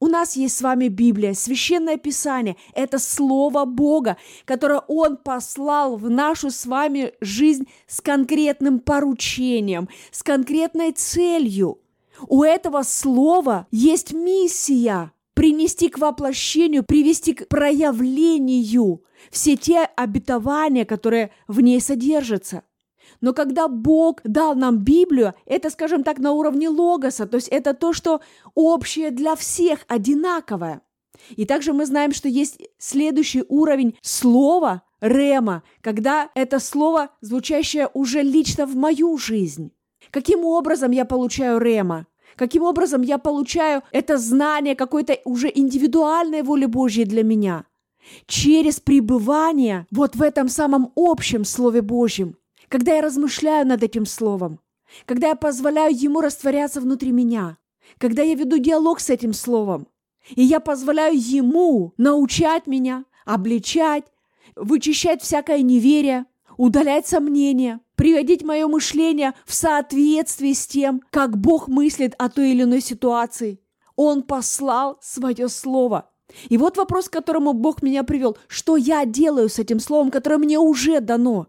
У 0.00 0.06
нас 0.06 0.36
есть 0.36 0.56
с 0.56 0.62
вами 0.62 0.88
Библия, 0.88 1.34
Священное 1.34 1.96
Писание. 1.96 2.56
Это 2.74 2.98
Слово 2.98 3.64
Бога, 3.64 4.16
которое 4.44 4.80
Он 4.88 5.16
послал 5.16 5.96
в 5.96 6.10
нашу 6.10 6.50
с 6.50 6.66
вами 6.66 7.12
жизнь 7.20 7.66
с 7.86 8.00
конкретным 8.00 8.80
поручением, 8.80 9.88
с 10.10 10.22
конкретной 10.22 10.92
целью. 10.92 11.78
У 12.28 12.42
этого 12.42 12.82
Слова 12.82 13.66
есть 13.70 14.12
миссия 14.12 15.12
принести 15.34 15.88
к 15.88 15.98
воплощению, 15.98 16.84
привести 16.84 17.34
к 17.34 17.48
проявлению 17.48 19.02
все 19.30 19.56
те 19.56 19.80
обетования, 19.96 20.84
которые 20.84 21.30
в 21.48 21.60
ней 21.60 21.80
содержатся– 21.80 22.62
но 23.24 23.32
когда 23.32 23.68
Бог 23.68 24.20
дал 24.22 24.54
нам 24.54 24.80
Библию, 24.80 25.32
это, 25.46 25.70
скажем 25.70 26.04
так, 26.04 26.18
на 26.18 26.32
уровне 26.32 26.68
логоса, 26.68 27.26
то 27.26 27.36
есть 27.36 27.48
это 27.48 27.72
то, 27.72 27.94
что 27.94 28.20
общее 28.54 29.10
для 29.10 29.34
всех, 29.34 29.78
одинаковое. 29.88 30.82
И 31.30 31.46
также 31.46 31.72
мы 31.72 31.86
знаем, 31.86 32.12
что 32.12 32.28
есть 32.28 32.60
следующий 32.76 33.42
уровень 33.48 33.96
слова, 34.02 34.82
рема, 35.00 35.62
когда 35.80 36.28
это 36.34 36.60
слово, 36.60 37.12
звучащее 37.22 37.88
уже 37.94 38.20
лично 38.20 38.66
в 38.66 38.76
мою 38.76 39.16
жизнь. 39.16 39.72
Каким 40.10 40.44
образом 40.44 40.90
я 40.90 41.06
получаю 41.06 41.58
рема? 41.58 42.06
Каким 42.36 42.62
образом 42.64 43.00
я 43.00 43.16
получаю 43.16 43.84
это 43.90 44.18
знание 44.18 44.74
какой-то 44.74 45.16
уже 45.24 45.50
индивидуальной 45.54 46.42
воли 46.42 46.66
Божьей 46.66 47.06
для 47.06 47.24
меня? 47.24 47.64
Через 48.26 48.80
пребывание 48.80 49.86
вот 49.90 50.14
в 50.14 50.20
этом 50.20 50.50
самом 50.50 50.92
общем 50.94 51.46
Слове 51.46 51.80
Божьем 51.80 52.36
когда 52.68 52.94
я 52.94 53.02
размышляю 53.02 53.66
над 53.66 53.82
этим 53.82 54.06
словом, 54.06 54.60
когда 55.06 55.28
я 55.28 55.34
позволяю 55.34 55.94
ему 55.94 56.20
растворяться 56.20 56.80
внутри 56.80 57.10
меня, 57.10 57.58
когда 57.98 58.22
я 58.22 58.34
веду 58.34 58.58
диалог 58.58 59.00
с 59.00 59.10
этим 59.10 59.32
словом, 59.32 59.86
и 60.30 60.42
я 60.42 60.60
позволяю 60.60 61.16
ему 61.16 61.92
научать 61.96 62.66
меня, 62.66 63.04
обличать, 63.24 64.04
вычищать 64.56 65.22
всякое 65.22 65.62
неверие, 65.62 66.26
удалять 66.56 67.06
сомнения, 67.06 67.80
приводить 67.96 68.42
мое 68.42 68.66
мышление 68.66 69.34
в 69.46 69.54
соответствии 69.54 70.52
с 70.52 70.66
тем, 70.66 71.02
как 71.10 71.36
Бог 71.36 71.68
мыслит 71.68 72.14
о 72.18 72.28
той 72.28 72.50
или 72.50 72.62
иной 72.62 72.80
ситуации. 72.80 73.60
Он 73.96 74.22
послал 74.22 74.98
свое 75.00 75.48
слово. 75.48 76.10
И 76.48 76.56
вот 76.56 76.76
вопрос, 76.76 77.08
к 77.08 77.12
которому 77.12 77.52
Бог 77.52 77.82
меня 77.82 78.02
привел. 78.02 78.36
Что 78.48 78.76
я 78.76 79.04
делаю 79.04 79.48
с 79.48 79.58
этим 79.58 79.78
словом, 79.78 80.10
которое 80.10 80.38
мне 80.38 80.58
уже 80.58 81.00
дано? 81.00 81.46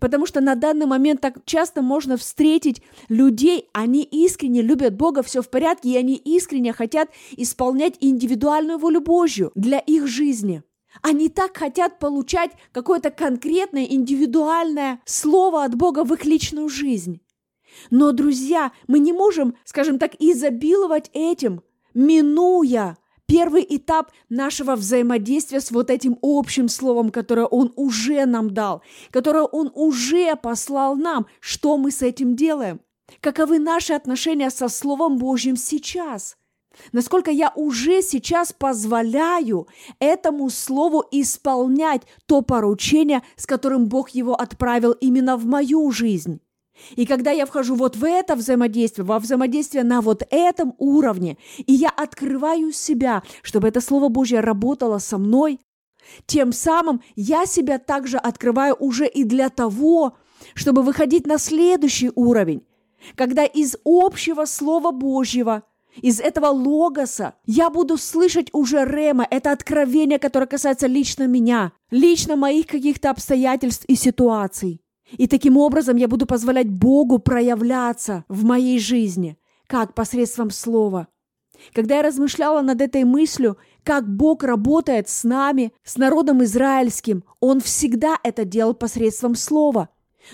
Потому 0.00 0.26
что 0.26 0.40
на 0.40 0.54
данный 0.54 0.86
момент 0.86 1.20
так 1.20 1.44
часто 1.44 1.82
можно 1.82 2.16
встретить 2.16 2.82
людей, 3.08 3.68
они 3.72 4.02
искренне 4.02 4.62
любят 4.62 4.94
Бога, 4.94 5.22
все 5.22 5.42
в 5.42 5.48
порядке, 5.48 5.90
и 5.90 5.96
они 5.96 6.16
искренне 6.16 6.72
хотят 6.72 7.10
исполнять 7.36 7.96
индивидуальную 8.00 8.78
волю 8.78 9.00
Божью 9.00 9.52
для 9.54 9.78
их 9.78 10.06
жизни. 10.06 10.62
Они 11.02 11.28
так 11.28 11.56
хотят 11.56 11.98
получать 11.98 12.52
какое-то 12.72 13.10
конкретное, 13.10 13.84
индивидуальное 13.84 15.00
слово 15.04 15.64
от 15.64 15.74
Бога 15.74 16.04
в 16.04 16.12
их 16.14 16.24
личную 16.24 16.68
жизнь. 16.68 17.20
Но, 17.90 18.12
друзья, 18.12 18.72
мы 18.86 19.00
не 19.00 19.12
можем, 19.12 19.56
скажем 19.64 19.98
так, 19.98 20.12
изобиловать 20.20 21.10
этим, 21.12 21.62
минуя 21.92 22.96
первый 23.26 23.66
этап 23.68 24.10
нашего 24.28 24.76
взаимодействия 24.76 25.60
с 25.60 25.70
вот 25.70 25.90
этим 25.90 26.18
общим 26.22 26.68
словом, 26.68 27.10
которое 27.10 27.46
Он 27.46 27.72
уже 27.76 28.26
нам 28.26 28.52
дал, 28.52 28.82
которое 29.10 29.44
Он 29.44 29.70
уже 29.74 30.36
послал 30.36 30.96
нам, 30.96 31.26
что 31.40 31.76
мы 31.76 31.90
с 31.90 32.02
этим 32.02 32.36
делаем. 32.36 32.80
Каковы 33.20 33.58
наши 33.58 33.92
отношения 33.92 34.50
со 34.50 34.68
Словом 34.68 35.18
Божьим 35.18 35.56
сейчас? 35.56 36.36
Насколько 36.92 37.30
я 37.30 37.52
уже 37.54 38.02
сейчас 38.02 38.52
позволяю 38.52 39.68
этому 40.00 40.50
Слову 40.50 41.04
исполнять 41.10 42.02
то 42.26 42.42
поручение, 42.42 43.22
с 43.36 43.46
которым 43.46 43.86
Бог 43.86 44.10
его 44.10 44.34
отправил 44.34 44.92
именно 44.92 45.36
в 45.36 45.46
мою 45.46 45.90
жизнь. 45.90 46.40
И 46.96 47.06
когда 47.06 47.30
я 47.30 47.46
вхожу 47.46 47.74
вот 47.74 47.96
в 47.96 48.04
это 48.04 48.34
взаимодействие, 48.34 49.04
во 49.04 49.18
взаимодействие 49.18 49.84
на 49.84 50.00
вот 50.00 50.22
этом 50.30 50.74
уровне, 50.78 51.38
и 51.58 51.72
я 51.72 51.88
открываю 51.88 52.72
себя, 52.72 53.22
чтобы 53.42 53.68
это 53.68 53.80
Слово 53.80 54.08
Божье 54.08 54.40
работало 54.40 54.98
со 54.98 55.18
мной, 55.18 55.60
тем 56.26 56.52
самым 56.52 57.02
я 57.16 57.46
себя 57.46 57.78
также 57.78 58.18
открываю 58.18 58.74
уже 58.74 59.06
и 59.06 59.24
для 59.24 59.48
того, 59.48 60.16
чтобы 60.54 60.82
выходить 60.82 61.26
на 61.26 61.38
следующий 61.38 62.10
уровень, 62.14 62.66
когда 63.14 63.44
из 63.44 63.76
общего 63.84 64.44
Слова 64.44 64.90
Божьего– 64.90 65.62
из 66.02 66.20
этого 66.20 66.46
логоса 66.46 67.34
я 67.46 67.70
буду 67.70 67.96
слышать 67.96 68.48
уже 68.52 68.84
рема, 68.84 69.26
это 69.30 69.52
откровение, 69.52 70.18
которое 70.18 70.46
касается 70.46 70.86
лично 70.86 71.26
меня, 71.26 71.72
лично 71.90 72.36
моих 72.36 72.66
каких-то 72.66 73.10
обстоятельств 73.10 73.84
и 73.86 73.94
ситуаций. 73.94 74.83
И 75.16 75.26
таким 75.26 75.56
образом 75.56 75.96
я 75.96 76.08
буду 76.08 76.26
позволять 76.26 76.68
Богу 76.68 77.18
проявляться 77.18 78.24
в 78.28 78.44
моей 78.44 78.78
жизни, 78.78 79.38
как 79.66 79.94
посредством 79.94 80.50
слова. 80.50 81.08
Когда 81.72 81.96
я 81.96 82.02
размышляла 82.02 82.60
над 82.62 82.80
этой 82.80 83.04
мыслью, 83.04 83.56
как 83.84 84.08
Бог 84.08 84.42
работает 84.42 85.08
с 85.08 85.24
нами, 85.24 85.72
с 85.84 85.96
народом 85.96 86.42
израильским, 86.44 87.24
Он 87.40 87.60
всегда 87.60 88.18
это 88.22 88.44
делал 88.44 88.74
посредством 88.74 89.34
слова. 89.34 89.88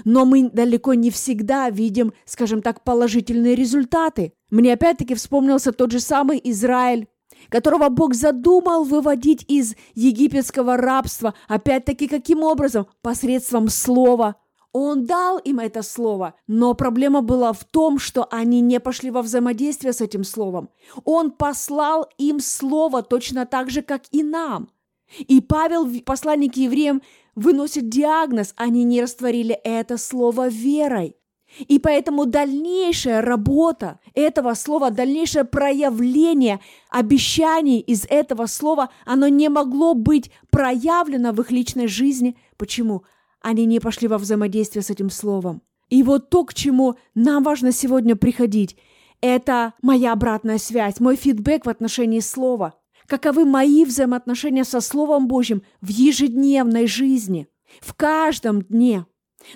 Но 0.05 0.25
мы 0.25 0.49
далеко 0.51 0.95
не 0.95 1.11
всегда 1.11 1.69
видим, 1.69 2.13
скажем 2.25 2.63
так, 2.63 2.85
положительные 2.85 3.55
результаты. 3.55 4.33
Мне 4.51 4.73
опять-таки 4.73 5.15
вспомнился 5.15 5.73
тот 5.73 5.91
же 5.91 6.01
самый 6.01 6.41
Израиль, 6.45 7.09
которого 7.49 7.89
Бог 7.89 8.15
задумал 8.15 8.85
выводить 8.85 9.45
из 9.49 9.75
египетского 9.95 10.77
рабства. 10.77 11.35
Опять-таки, 11.49 12.07
каким 12.07 12.43
образом? 12.43 12.87
Посредством 13.03 13.69
слова. 13.69 14.37
Он 14.73 15.05
дал 15.05 15.39
им 15.39 15.59
это 15.59 15.83
слово, 15.83 16.35
но 16.47 16.75
проблема 16.75 17.23
была 17.23 17.53
в 17.53 17.65
том, 17.65 17.99
что 17.99 18.29
они 18.31 18.61
не 18.61 18.79
пошли 18.79 19.11
во 19.11 19.23
взаимодействие 19.23 19.93
с 19.93 20.01
этим 20.01 20.23
словом. 20.23 20.71
Он 21.05 21.33
послал 21.33 22.09
им 22.19 22.39
слово 22.39 23.03
точно 23.03 23.47
так 23.47 23.71
же, 23.71 23.83
как 23.83 24.03
и 24.13 24.23
нам. 24.23 24.71
И 25.19 25.41
Павел 25.41 25.85
в 25.85 26.03
послании 26.03 26.49
к 26.49 26.57
евреям 26.57 27.03
выносит 27.35 27.89
диагноз, 27.89 28.55
они 28.57 28.85
не 28.85 29.03
растворили 29.03 29.55
это 29.65 29.97
слово 29.97 30.49
верой. 30.49 31.17
И 31.59 31.81
поэтому 31.81 32.27
дальнейшая 32.27 33.23
работа 33.23 33.99
этого 34.15 34.55
слова, 34.55 34.93
дальнейшее 34.93 35.45
проявление 35.45 36.61
обещаний 36.91 37.81
из 37.81 38.07
этого 38.09 38.47
слова, 38.47 38.91
оно 39.05 39.27
не 39.27 39.49
могло 39.49 39.95
быть 39.95 40.31
проявлено 40.51 41.33
в 41.33 41.41
их 41.41 41.51
личной 41.51 41.89
жизни. 41.89 42.37
Почему? 42.57 43.03
Они 43.41 43.67
не 43.67 43.81
пошли 43.81 44.09
во 44.09 44.19
взаимодействие 44.19 44.83
с 44.83 44.91
этим 44.91 45.11
словом. 45.11 45.63
И 45.89 46.03
вот 46.03 46.31
то, 46.31 46.45
к 46.45 46.55
чему 46.55 46.97
нам 47.15 47.43
важно 47.43 47.73
сегодня 47.73 48.17
приходить, 48.17 48.77
это 49.21 49.75
моя 49.83 50.13
обратная 50.13 50.59
связь, 50.59 51.01
мой 51.01 51.17
фидбэк 51.17 51.67
в 51.67 51.69
отношении 51.69 52.21
слова. 52.21 52.75
Каковы 53.07 53.45
мои 53.45 53.85
взаимоотношения 53.85 54.65
со 54.65 54.81
Словом 54.81 55.27
Божьим 55.27 55.63
в 55.81 55.89
ежедневной 55.89 56.87
жизни, 56.87 57.49
в 57.81 57.95
каждом 57.95 58.63
дне. 58.63 59.05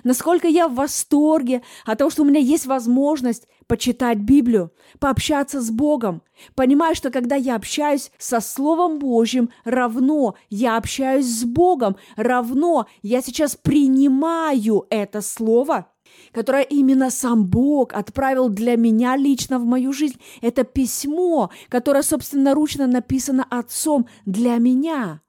Насколько 0.03 0.47
я 0.47 0.67
в 0.67 0.75
восторге 0.75 1.61
от 1.85 1.99
того, 1.99 2.09
что 2.09 2.23
у 2.23 2.25
меня 2.25 2.39
есть 2.39 2.65
возможность 2.65 3.47
почитать 3.67 4.19
Библию, 4.19 4.71
пообщаться 4.99 5.61
с 5.61 5.69
Богом. 5.69 6.21
Понимаю, 6.55 6.95
что 6.95 7.11
когда 7.11 7.35
я 7.35 7.55
общаюсь 7.55 8.11
со 8.17 8.39
Словом 8.39 8.99
Божьим, 8.99 9.49
равно 9.63 10.35
я 10.49 10.77
общаюсь 10.77 11.25
с 11.25 11.43
Богом, 11.43 11.97
равно 12.15 12.87
я 13.01 13.21
сейчас 13.21 13.55
принимаю 13.55 14.85
это 14.89 15.21
Слово, 15.21 15.91
которое 16.31 16.63
именно 16.63 17.09
сам 17.09 17.45
Бог 17.45 17.93
отправил 17.93 18.49
для 18.49 18.75
меня 18.75 19.15
лично 19.15 19.59
в 19.59 19.65
мою 19.65 19.93
жизнь. 19.93 20.19
Это 20.41 20.63
письмо, 20.63 21.51
которое 21.69 22.03
собственноручно 22.03 22.87
написано 22.87 23.45
Отцом 23.49 24.07
для 24.25 24.57
меня. 24.57 25.21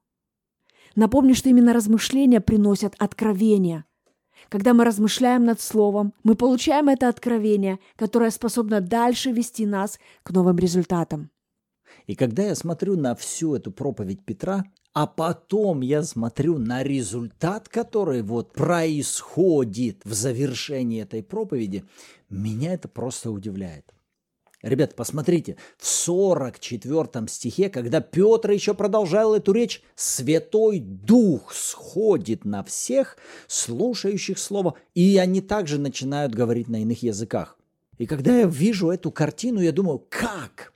Напомню, 0.94 1.34
что 1.34 1.50
именно 1.50 1.74
размышления 1.74 2.40
приносят 2.40 2.94
откровение– 2.98 3.84
когда 4.48 4.74
мы 4.74 4.84
размышляем 4.84 5.44
над 5.44 5.60
Словом, 5.60 6.12
мы 6.22 6.34
получаем 6.34 6.88
это 6.88 7.08
откровение, 7.08 7.78
которое 7.96 8.30
способно 8.30 8.80
дальше 8.80 9.32
вести 9.32 9.66
нас 9.66 9.98
к 10.22 10.30
новым 10.30 10.58
результатам. 10.58 11.30
И 12.06 12.14
когда 12.14 12.44
я 12.44 12.54
смотрю 12.54 12.96
на 12.96 13.14
всю 13.14 13.54
эту 13.54 13.72
проповедь 13.72 14.24
Петра, 14.24 14.64
а 14.92 15.06
потом 15.06 15.82
я 15.82 16.02
смотрю 16.02 16.58
на 16.58 16.82
результат, 16.82 17.68
который 17.68 18.22
вот 18.22 18.52
происходит 18.52 20.00
в 20.04 20.14
завершении 20.14 21.02
этой 21.02 21.22
проповеди, 21.22 21.84
меня 22.30 22.72
это 22.72 22.88
просто 22.88 23.30
удивляет. 23.30 23.95
Ребят, 24.66 24.96
посмотрите, 24.96 25.56
в 25.78 25.86
44 25.86 27.28
стихе, 27.28 27.68
когда 27.70 28.00
Петр 28.00 28.50
еще 28.50 28.74
продолжал 28.74 29.36
эту 29.36 29.52
речь, 29.52 29.80
Святой 29.94 30.80
Дух 30.80 31.54
сходит 31.54 32.44
на 32.44 32.64
всех, 32.64 33.16
слушающих 33.46 34.40
Слово, 34.40 34.74
и 34.92 35.18
они 35.18 35.40
также 35.40 35.78
начинают 35.78 36.34
говорить 36.34 36.66
на 36.66 36.82
иных 36.82 37.04
языках. 37.04 37.56
И 37.98 38.06
когда 38.06 38.40
я 38.40 38.46
вижу 38.46 38.90
эту 38.90 39.12
картину, 39.12 39.60
я 39.60 39.70
думаю, 39.70 40.04
как? 40.08 40.72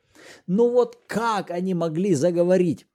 Ну 0.47 0.71
вот 0.71 0.97
как 1.09 1.51
они 1.51 1.75
могли 1.75 2.15
заговорить? 2.15 2.87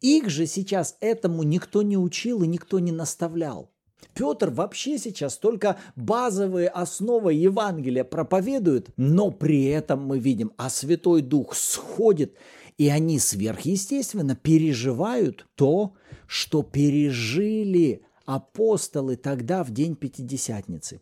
Их 0.00 0.30
же 0.30 0.46
сейчас 0.46 0.96
этому 1.00 1.42
никто 1.42 1.82
не 1.82 1.98
учил 1.98 2.44
и 2.44 2.46
никто 2.46 2.78
не 2.78 2.92
наставлял. 2.92 3.72
Петр 4.14 4.50
вообще 4.50 4.98
сейчас 4.98 5.38
только 5.38 5.78
базовые 5.96 6.68
основы 6.68 7.34
Евангелия 7.34 8.04
проповедует, 8.04 8.90
но 8.96 9.30
при 9.30 9.64
этом 9.66 10.04
мы 10.06 10.18
видим, 10.18 10.52
а 10.56 10.70
Святой 10.70 11.22
Дух 11.22 11.54
сходит, 11.54 12.36
и 12.76 12.88
они 12.88 13.18
сверхъестественно 13.18 14.36
переживают 14.36 15.46
то, 15.54 15.94
что 16.26 16.62
пережили 16.62 18.02
апостолы 18.26 19.16
тогда 19.16 19.62
в 19.64 19.70
день 19.70 19.96
Пятидесятницы. 19.96 21.00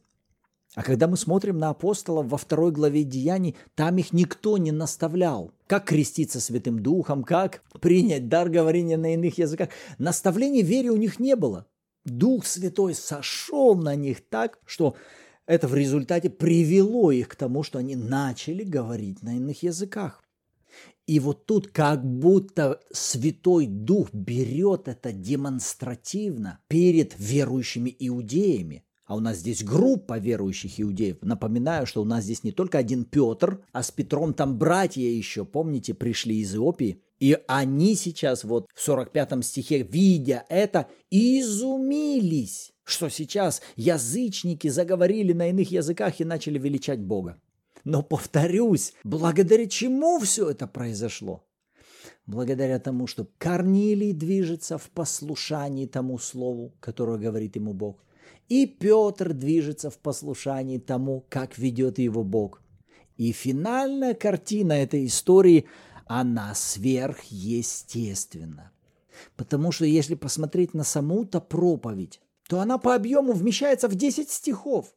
А 0.75 0.83
когда 0.83 1.07
мы 1.07 1.19
смотрим 1.19 1.59
на 1.59 1.69
апостолов 1.69 2.29
во 2.29 2.39
второй 2.39 2.73
главе 2.73 3.05
Деяний, 3.05 3.57
там 3.75 3.99
их 3.99 4.13
никто 4.13 4.57
не 4.57 4.73
наставлял. 4.73 5.53
Как 5.67 5.85
креститься 5.85 6.41
Святым 6.41 6.79
Духом, 6.83 7.25
как 7.25 7.63
принять 7.81 8.29
дар 8.29 8.49
говорения 8.49 8.97
на 8.97 9.13
иных 9.13 9.37
языках. 9.37 9.69
Наставлений 9.99 10.63
вере 10.63 10.91
у 10.91 10.97
них 10.97 11.19
не 11.19 11.37
было. 11.37 11.67
Дух 12.05 12.47
Святой 12.47 12.95
сошел 12.95 13.75
на 13.75 13.95
них 13.95 14.29
так, 14.29 14.59
что 14.65 14.97
это 15.47 15.69
в 15.69 15.75
результате 15.75 16.31
привело 16.31 17.11
их 17.13 17.29
к 17.29 17.37
тому, 17.37 17.63
что 17.63 17.79
они 17.79 17.97
начали 17.97 18.65
говорить 18.65 19.23
на 19.23 19.37
иных 19.37 19.63
языках. 19.63 20.23
И 21.07 21.19
вот 21.19 21.47
тут 21.47 21.69
как 21.69 22.05
будто 22.05 22.81
Святой 22.93 23.67
Дух 23.67 24.13
берет 24.13 24.89
это 24.89 25.13
демонстративно 25.13 26.61
перед 26.69 27.19
верующими 27.19 27.95
иудеями. 27.99 28.85
А 29.13 29.15
у 29.15 29.21
нас 29.21 29.41
здесь 29.41 29.63
группа 29.63 30.19
верующих 30.19 30.81
иудеев. 30.81 31.19
Напоминаю, 31.21 31.85
что 31.85 32.01
у 32.01 32.05
нас 32.07 32.25
здесь 32.25 32.45
не 32.45 32.51
только 32.51 32.79
один 32.79 33.05
Петр, 33.05 33.63
а 33.71 33.83
с 33.83 33.91
Петром 33.91 34.33
там 34.33 34.57
братья 34.57 35.03
еще, 35.03 35.45
помните, 35.45 35.93
пришли 35.93 36.39
из 36.39 36.55
Иопии. 36.55 37.03
И 37.21 37.37
они 37.47 37.95
сейчас 37.95 38.43
вот 38.43 38.69
в 38.75 38.81
45 38.81 39.45
стихе, 39.45 39.83
видя 39.83 40.47
это, 40.49 40.87
изумились, 41.11 42.73
что 42.85 43.11
сейчас 43.11 43.61
язычники 43.77 44.69
заговорили 44.69 45.35
на 45.35 45.51
иных 45.51 45.71
языках 45.71 46.19
и 46.21 46.25
начали 46.25 46.59
величать 46.59 47.01
Бога. 47.01 47.39
Но 47.85 48.03
повторюсь, 48.03 48.95
благодаря 49.05 49.67
чему 49.67 50.21
все 50.21 50.49
это 50.49 50.67
произошло? 50.67 51.45
Благодаря 52.25 52.79
тому, 52.79 53.07
что 53.07 53.29
Корнилий 53.37 54.15
движется 54.15 54.79
в 54.79 54.89
послушании 54.89 55.85
тому 55.85 56.17
слову, 56.17 56.73
которое 56.81 57.19
говорит 57.19 57.57
ему 57.57 57.75
Бог. 57.75 58.03
И 58.49 58.67
Петр 58.67 59.33
движется 59.33 59.91
в 59.91 59.99
послушании 59.99 60.79
тому, 60.79 61.25
как 61.29 61.59
ведет 61.59 61.99
его 61.99 62.25
Бог. 62.25 62.63
И 63.17 63.33
финальная 63.33 64.15
картина 64.15 64.73
этой 64.73 65.07
истории, 65.07 65.67
она 66.07 66.55
сверхъестественна. 66.55 68.73
Потому 69.37 69.73
что 69.73 69.85
если 69.85 70.15
посмотреть 70.15 70.75
на 70.75 70.85
саму-то 70.85 71.41
проповедь, 71.41 72.21
то 72.49 72.61
она 72.61 72.79
по 72.79 72.95
объему 72.95 73.33
вмещается 73.33 73.89
в 73.89 73.95
10 73.95 74.31
стихов. 74.31 74.95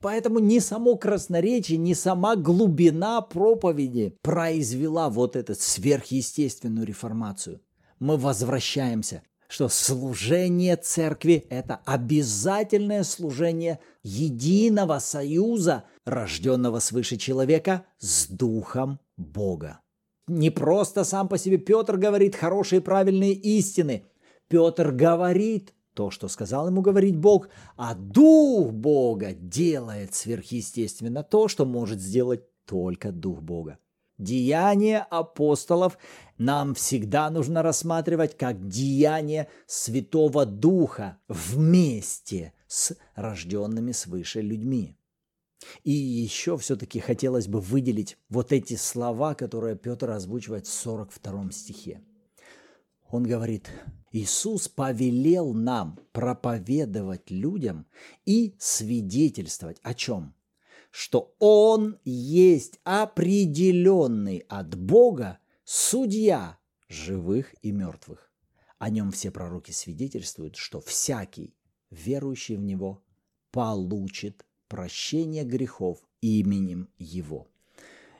Поэтому 0.00 0.38
ни 0.38 0.58
само 0.58 0.96
красноречие, 0.96 1.78
ни 1.78 1.94
сама 1.94 2.36
глубина 2.36 3.20
проповеди 3.20 4.16
произвела 4.22 5.08
вот 5.08 5.36
эту 5.36 5.54
сверхъестественную 5.54 6.86
реформацию. 6.86 7.60
Мы 7.98 8.16
возвращаемся, 8.16 9.22
что 9.52 9.68
служение 9.68 10.76
церкви– 10.76 11.44
это 11.50 11.78
обязательное 11.84 13.02
служение 13.02 13.80
единого 14.02 14.98
союза, 14.98 15.84
рожденного 16.06 16.78
свыше 16.78 17.18
человека, 17.18 17.84
с 17.98 18.28
Духом 18.28 18.98
Бога. 19.18 19.80
Не 20.26 20.48
просто 20.48 21.04
сам 21.04 21.28
по 21.28 21.36
себе 21.36 21.58
Петр 21.58 21.98
говорит 21.98 22.34
хорошие 22.34 22.80
правильные 22.80 23.34
истины. 23.34 24.06
Петр 24.48 24.90
говорит 24.90 25.74
то, 25.92 26.10
что 26.10 26.28
сказал 26.28 26.68
ему 26.68 26.80
говорить 26.80 27.18
Бог, 27.18 27.50
а 27.76 27.94
Дух 27.94 28.72
Бога 28.72 29.34
делает 29.34 30.14
сверхъестественно 30.14 31.22
то, 31.22 31.48
что 31.48 31.66
может 31.66 32.00
сделать 32.00 32.40
только 32.64 33.12
Дух 33.12 33.42
Бога. 33.42 33.76
Деяния 34.22 35.06
апостолов 35.10 35.98
нам 36.38 36.74
всегда 36.74 37.30
нужно 37.30 37.62
рассматривать 37.62 38.36
как 38.36 38.68
деяние 38.68 39.48
Святого 39.66 40.46
Духа 40.46 41.18
вместе 41.28 42.52
с 42.66 42.96
рожденными 43.14 43.92
свыше 43.92 44.40
людьми. 44.40 44.96
И 45.84 45.92
еще 45.92 46.56
все-таки 46.56 47.00
хотелось 47.00 47.46
бы 47.46 47.60
выделить 47.60 48.16
вот 48.28 48.52
эти 48.52 48.74
слова, 48.74 49.34
которые 49.34 49.76
Петр 49.76 50.10
озвучивает 50.10 50.66
в 50.66 50.72
42 50.72 51.52
стихе. 51.52 52.00
Он 53.10 53.24
говорит, 53.24 53.70
Иисус 54.10 54.68
повелел 54.68 55.52
нам 55.52 55.98
проповедовать 56.12 57.30
людям 57.30 57.86
и 58.24 58.54
свидетельствовать 58.58 59.78
о 59.82 59.94
чем? 59.94 60.34
Что 60.92 61.34
Он 61.38 61.98
есть 62.04 62.78
определенный 62.84 64.44
от 64.48 64.76
Бога 64.76 65.38
судья 65.64 66.58
живых 66.86 67.54
и 67.62 67.72
мертвых. 67.72 68.30
О 68.78 68.90
нем 68.90 69.10
все 69.10 69.30
пророки 69.30 69.70
свидетельствуют, 69.70 70.56
что 70.56 70.82
всякий, 70.82 71.56
верующий 71.90 72.56
в 72.56 72.62
Него, 72.62 73.02
получит 73.50 74.44
прощение 74.68 75.44
грехов 75.44 75.98
именем 76.20 76.90
Его. 76.98 77.48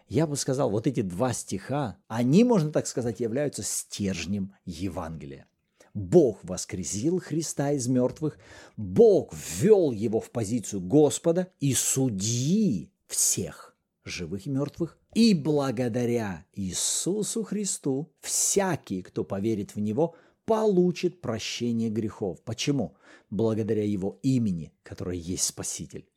Я 0.09 0.27
бы 0.27 0.37
сказал, 0.37 0.71
вот 0.71 0.87
эти 0.87 1.03
два 1.03 1.35
стиха, 1.35 1.99
они, 2.09 2.43
можно 2.43 2.73
так 2.73 2.87
сказать, 2.87 3.21
являются 3.21 3.63
стержнем 3.63 4.55
Евангелия. 4.65 5.47
Бог 5.95 6.39
воскресил 6.43 7.21
Христа 7.21 7.73
из 7.73 7.87
мертвых, 7.87 8.39
Бог 8.77 9.35
ввел 9.35 9.93
его 9.93 10.21
в 10.21 10.31
позицию 10.31 10.81
Господа 10.81 11.53
и 11.61 11.75
судьи 11.75 12.91
всех 13.07 13.77
живых 14.05 14.47
и 14.47 14.51
мертвых. 14.51 14.99
И 15.15 15.35
благодаря 15.35 16.47
Иисусу 16.55 17.43
Христу 17.45 18.11
всякий, 18.21 19.03
кто 19.03 19.25
поверит 19.25 19.77
в 19.77 19.81
Него, 19.81 20.15
получит 20.47 21.21
прощение 21.21 21.91
грехов. 21.91 22.43
Почему? 22.43 22.97
Благодаря 23.31 23.85
Его 23.85 24.19
имени, 24.23 24.73
которое 24.83 25.17
есть 25.17 25.45
Спаситель. 25.45 26.09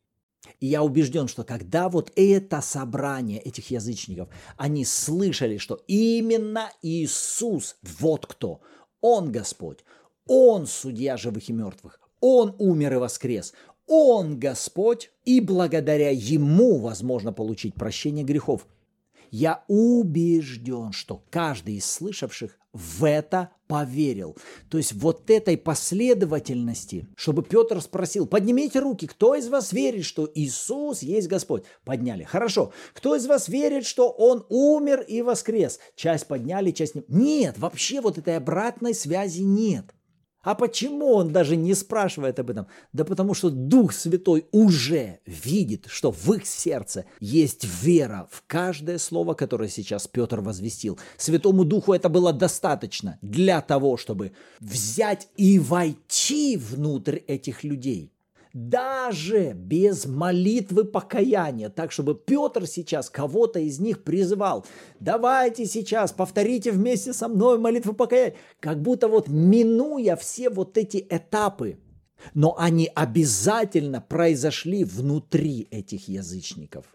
И 0.60 0.66
я 0.66 0.82
убежден, 0.82 1.28
что 1.28 1.44
когда 1.44 1.88
вот 1.88 2.12
это 2.16 2.60
собрание 2.60 3.40
этих 3.40 3.70
язычников, 3.70 4.28
они 4.56 4.84
слышали, 4.84 5.58
что 5.58 5.82
именно 5.86 6.70
Иисус, 6.82 7.76
вот 7.82 8.26
кто, 8.26 8.60
Он 9.08 9.30
Господь, 9.30 9.84
Он 10.26 10.66
судья 10.66 11.16
живых 11.16 11.48
и 11.48 11.52
мертвых, 11.52 12.00
Он 12.20 12.56
умер 12.58 12.94
и 12.94 12.96
воскрес, 12.96 13.54
Он 13.86 14.36
Господь, 14.36 15.12
и 15.24 15.40
благодаря 15.40 16.10
Ему 16.10 16.78
возможно 16.78 17.32
получить 17.32 17.76
прощение 17.76 18.24
грехов. 18.24 18.66
Я 19.30 19.64
убежден, 19.68 20.92
что 20.92 21.22
каждый 21.30 21.76
из 21.76 21.90
слышавших 21.90 22.58
в 22.72 23.04
это 23.04 23.50
поверил. 23.66 24.36
То 24.68 24.78
есть 24.78 24.92
вот 24.92 25.30
этой 25.30 25.56
последовательности, 25.56 27.08
чтобы 27.16 27.42
Петр 27.42 27.80
спросил, 27.80 28.26
поднимите 28.26 28.78
руки, 28.80 29.06
кто 29.06 29.34
из 29.34 29.48
вас 29.48 29.72
верит, 29.72 30.04
что 30.04 30.30
Иисус 30.34 31.02
есть 31.02 31.28
Господь? 31.28 31.64
Подняли. 31.84 32.24
Хорошо. 32.24 32.72
Кто 32.92 33.16
из 33.16 33.26
вас 33.26 33.48
верит, 33.48 33.86
что 33.86 34.10
Он 34.10 34.44
умер 34.48 35.00
и 35.00 35.22
воскрес? 35.22 35.80
Часть 35.96 36.26
подняли, 36.26 36.70
часть 36.70 36.94
не. 36.94 37.04
Нет, 37.08 37.58
вообще 37.58 38.00
вот 38.00 38.18
этой 38.18 38.36
обратной 38.36 38.94
связи 38.94 39.40
нет. 39.40 39.95
А 40.46 40.54
почему 40.54 41.12
он 41.12 41.32
даже 41.32 41.56
не 41.56 41.74
спрашивает 41.74 42.38
об 42.38 42.50
этом? 42.50 42.68
Да 42.92 43.04
потому 43.04 43.34
что 43.34 43.50
Дух 43.50 43.92
Святой 43.92 44.46
уже 44.52 45.18
видит, 45.26 45.86
что 45.88 46.12
в 46.12 46.32
их 46.34 46.46
сердце 46.46 47.04
есть 47.18 47.66
вера 47.82 48.28
в 48.30 48.44
каждое 48.46 48.98
слово, 48.98 49.34
которое 49.34 49.68
сейчас 49.68 50.06
Петр 50.06 50.40
возвестил. 50.40 51.00
Святому 51.16 51.64
Духу 51.64 51.94
это 51.94 52.08
было 52.08 52.32
достаточно 52.32 53.18
для 53.22 53.60
того, 53.60 53.96
чтобы 53.96 54.30
взять 54.60 55.26
и 55.36 55.58
войти 55.58 56.56
внутрь 56.56 57.16
этих 57.26 57.64
людей 57.64 58.12
даже 58.56 59.52
без 59.52 60.06
молитвы 60.06 60.84
покаяния, 60.84 61.68
так 61.68 61.92
чтобы 61.92 62.14
Петр 62.14 62.66
сейчас 62.66 63.10
кого-то 63.10 63.58
из 63.58 63.80
них 63.80 64.02
призывал, 64.02 64.64
давайте 64.98 65.66
сейчас 65.66 66.10
повторите 66.10 66.72
вместе 66.72 67.12
со 67.12 67.28
мной 67.28 67.58
молитву 67.58 67.92
покаяния, 67.92 68.34
как 68.58 68.80
будто 68.80 69.08
вот 69.08 69.28
минуя 69.28 70.16
все 70.16 70.48
вот 70.48 70.78
эти 70.78 71.06
этапы, 71.10 71.78
но 72.32 72.56
они 72.58 72.90
обязательно 72.94 74.00
произошли 74.00 74.84
внутри 74.84 75.68
этих 75.70 76.08
язычников. 76.08 76.86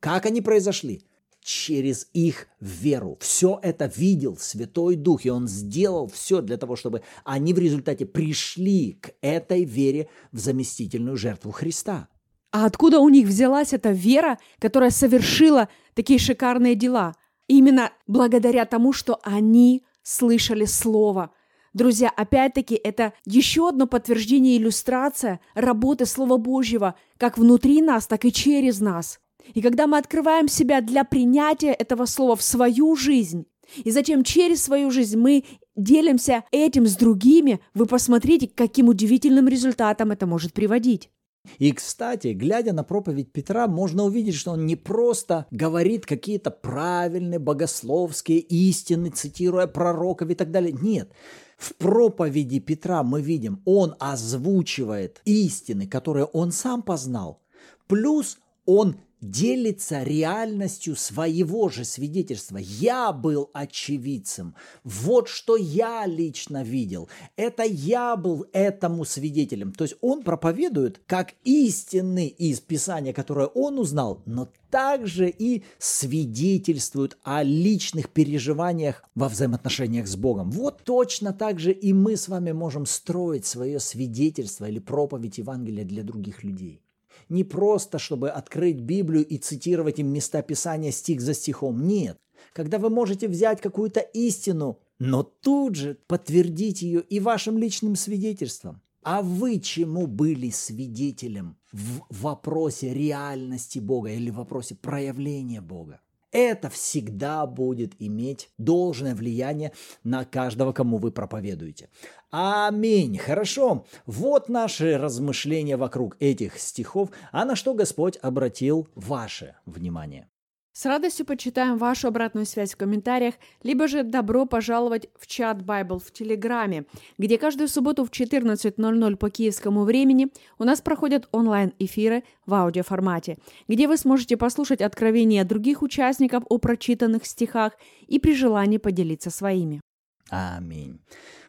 Как 0.00 0.26
они 0.26 0.40
произошли? 0.40 1.02
Через 1.46 2.08
их 2.12 2.48
веру. 2.58 3.16
Все 3.20 3.60
это 3.62 3.86
видел 3.86 4.36
Святой 4.36 4.96
Дух, 4.96 5.24
и 5.24 5.30
Он 5.30 5.46
сделал 5.46 6.08
все 6.08 6.40
для 6.40 6.56
того, 6.56 6.74
чтобы 6.74 7.02
они 7.24 7.54
в 7.54 7.58
результате 7.58 8.04
пришли 8.04 8.98
к 9.00 9.12
этой 9.20 9.62
вере 9.62 10.08
в 10.32 10.38
заместительную 10.40 11.16
жертву 11.16 11.52
Христа. 11.52 12.08
А 12.50 12.66
откуда 12.66 12.98
у 12.98 13.08
них 13.08 13.28
взялась 13.28 13.72
эта 13.72 13.90
вера, 13.90 14.38
которая 14.58 14.90
совершила 14.90 15.68
такие 15.94 16.18
шикарные 16.18 16.74
дела? 16.74 17.14
Именно 17.46 17.92
благодаря 18.08 18.64
тому, 18.64 18.92
что 18.92 19.20
они 19.22 19.84
слышали 20.02 20.64
Слово. 20.64 21.30
Друзья, 21.74 22.08
опять-таки, 22.08 22.74
это 22.74 23.12
еще 23.24 23.68
одно 23.68 23.86
подтверждение, 23.86 24.56
иллюстрация 24.56 25.38
работы 25.54 26.06
Слова 26.06 26.38
Божьего 26.38 26.96
как 27.18 27.38
внутри 27.38 27.82
нас, 27.82 28.08
так 28.08 28.24
и 28.24 28.32
через 28.32 28.80
нас– 28.80 29.20
и 29.54 29.62
когда 29.62 29.86
мы 29.86 29.98
открываем 29.98 30.48
себя 30.48 30.80
для 30.80 31.04
принятия 31.04 31.72
этого 31.72 32.06
слова 32.06 32.36
в 32.36 32.42
свою 32.42 32.96
жизнь, 32.96 33.46
и 33.84 33.90
затем 33.90 34.22
через 34.22 34.62
свою 34.62 34.90
жизнь 34.90 35.18
мы 35.18 35.44
делимся 35.74 36.44
этим 36.50 36.86
с 36.86 36.96
другими, 36.96 37.60
вы 37.74 37.86
посмотрите, 37.86 38.48
к 38.48 38.54
каким 38.54 38.88
удивительным 38.88 39.48
результатам 39.48 40.10
это 40.10 40.26
может 40.26 40.52
приводить. 40.52 41.10
И, 41.58 41.72
кстати, 41.72 42.28
глядя 42.28 42.72
на 42.72 42.82
проповедь 42.82 43.32
Петра, 43.32 43.68
можно 43.68 44.04
увидеть, 44.04 44.34
что 44.34 44.52
он 44.52 44.66
не 44.66 44.76
просто 44.76 45.46
говорит 45.50 46.04
какие-то 46.04 46.50
правильные 46.50 47.38
богословские 47.38 48.40
истины, 48.40 49.10
цитируя 49.10 49.66
пророков 49.68 50.30
и 50.30 50.34
так 50.34 50.50
далее. 50.50 50.72
Нет, 50.72 51.10
в 51.56 51.74
проповеди 51.76 52.58
Петра 52.58 53.02
мы 53.02 53.22
видим, 53.22 53.62
он 53.64 53.94
озвучивает 53.98 55.20
истины, 55.24 55.86
которые 55.86 56.26
он 56.26 56.52
сам 56.52 56.82
познал, 56.82 57.40
плюс 57.86 58.38
он 58.64 58.96
делится 59.20 60.02
реальностью 60.02 60.96
своего 60.96 61.68
же 61.68 61.84
свидетельства. 61.84 62.58
Я 62.58 63.12
был 63.12 63.50
очевидцем. 63.52 64.54
Вот 64.84 65.28
что 65.28 65.56
я 65.56 66.06
лично 66.06 66.62
видел. 66.62 67.08
Это 67.36 67.62
я 67.62 68.16
был 68.16 68.46
этому 68.52 69.04
свидетелем. 69.04 69.72
То 69.72 69.84
есть 69.84 69.96
он 70.00 70.22
проповедует 70.22 71.00
как 71.06 71.34
истины 71.44 72.28
из 72.28 72.60
Писания, 72.60 73.12
которое 73.12 73.46
он 73.46 73.78
узнал, 73.78 74.22
но 74.26 74.48
также 74.70 75.30
и 75.30 75.64
свидетельствует 75.78 77.16
о 77.22 77.42
личных 77.42 78.10
переживаниях 78.10 79.04
во 79.14 79.28
взаимоотношениях 79.28 80.06
с 80.06 80.16
Богом. 80.16 80.50
Вот 80.50 80.84
точно 80.84 81.32
так 81.32 81.58
же 81.58 81.72
и 81.72 81.92
мы 81.92 82.16
с 82.16 82.28
вами 82.28 82.52
можем 82.52 82.84
строить 82.84 83.46
свое 83.46 83.80
свидетельство 83.80 84.66
или 84.66 84.78
проповедь 84.78 85.38
Евангелия 85.38 85.84
для 85.84 86.02
других 86.02 86.44
людей 86.44 86.82
не 87.28 87.44
просто, 87.44 87.98
чтобы 87.98 88.30
открыть 88.30 88.80
Библию 88.80 89.26
и 89.26 89.38
цитировать 89.38 89.98
им 89.98 90.08
места 90.08 90.42
Писания 90.42 90.92
стих 90.92 91.20
за 91.20 91.34
стихом. 91.34 91.86
Нет. 91.86 92.18
Когда 92.52 92.78
вы 92.78 92.90
можете 92.90 93.28
взять 93.28 93.60
какую-то 93.60 94.00
истину, 94.00 94.80
но 94.98 95.22
тут 95.22 95.74
же 95.74 95.98
подтвердить 96.06 96.82
ее 96.82 97.02
и 97.02 97.20
вашим 97.20 97.58
личным 97.58 97.96
свидетельством. 97.96 98.80
А 99.02 99.22
вы 99.22 99.60
чему 99.60 100.06
были 100.06 100.50
свидетелем 100.50 101.56
в 101.70 102.02
вопросе 102.10 102.92
реальности 102.92 103.78
Бога 103.78 104.10
или 104.10 104.30
в 104.30 104.36
вопросе 104.36 104.74
проявления 104.74 105.60
Бога? 105.60 106.00
Это 106.32 106.68
всегда 106.68 107.46
будет 107.46 107.94
иметь 107.98 108.50
должное 108.58 109.14
влияние 109.14 109.72
на 110.04 110.24
каждого, 110.24 110.72
кому 110.72 110.98
вы 110.98 111.10
проповедуете. 111.10 111.88
Аминь. 112.30 113.16
Хорошо. 113.18 113.86
Вот 114.06 114.48
наши 114.48 114.98
размышления 114.98 115.76
вокруг 115.76 116.16
этих 116.20 116.58
стихов, 116.58 117.10
а 117.32 117.44
на 117.44 117.56
что 117.56 117.74
Господь 117.74 118.18
обратил 118.20 118.88
ваше 118.94 119.56
внимание. 119.64 120.28
С 120.76 120.84
радостью 120.84 121.24
почитаем 121.24 121.78
вашу 121.78 122.08
обратную 122.08 122.44
связь 122.44 122.74
в 122.74 122.76
комментариях, 122.76 123.36
либо 123.62 123.88
же 123.88 124.02
добро 124.02 124.44
пожаловать 124.44 125.08
в 125.18 125.26
чат 125.26 125.62
Bible 125.62 125.98
в 125.98 126.12
Телеграме, 126.12 126.84
где 127.16 127.38
каждую 127.38 127.68
субботу 127.68 128.04
в 128.04 128.10
14.00 128.10 129.16
по 129.16 129.30
киевскому 129.30 129.84
времени 129.84 130.28
у 130.58 130.64
нас 130.64 130.82
проходят 130.82 131.30
онлайн-эфиры 131.32 132.24
в 132.44 132.52
аудиоформате, 132.52 133.38
где 133.68 133.88
вы 133.88 133.96
сможете 133.96 134.36
послушать 134.36 134.82
откровения 134.82 135.44
других 135.44 135.80
участников 135.80 136.44
о 136.50 136.58
прочитанных 136.58 137.24
стихах 137.24 137.72
и 138.06 138.18
при 138.18 138.34
желании 138.34 138.76
поделиться 138.76 139.30
своими. 139.30 139.80
Аминь. 140.28 141.00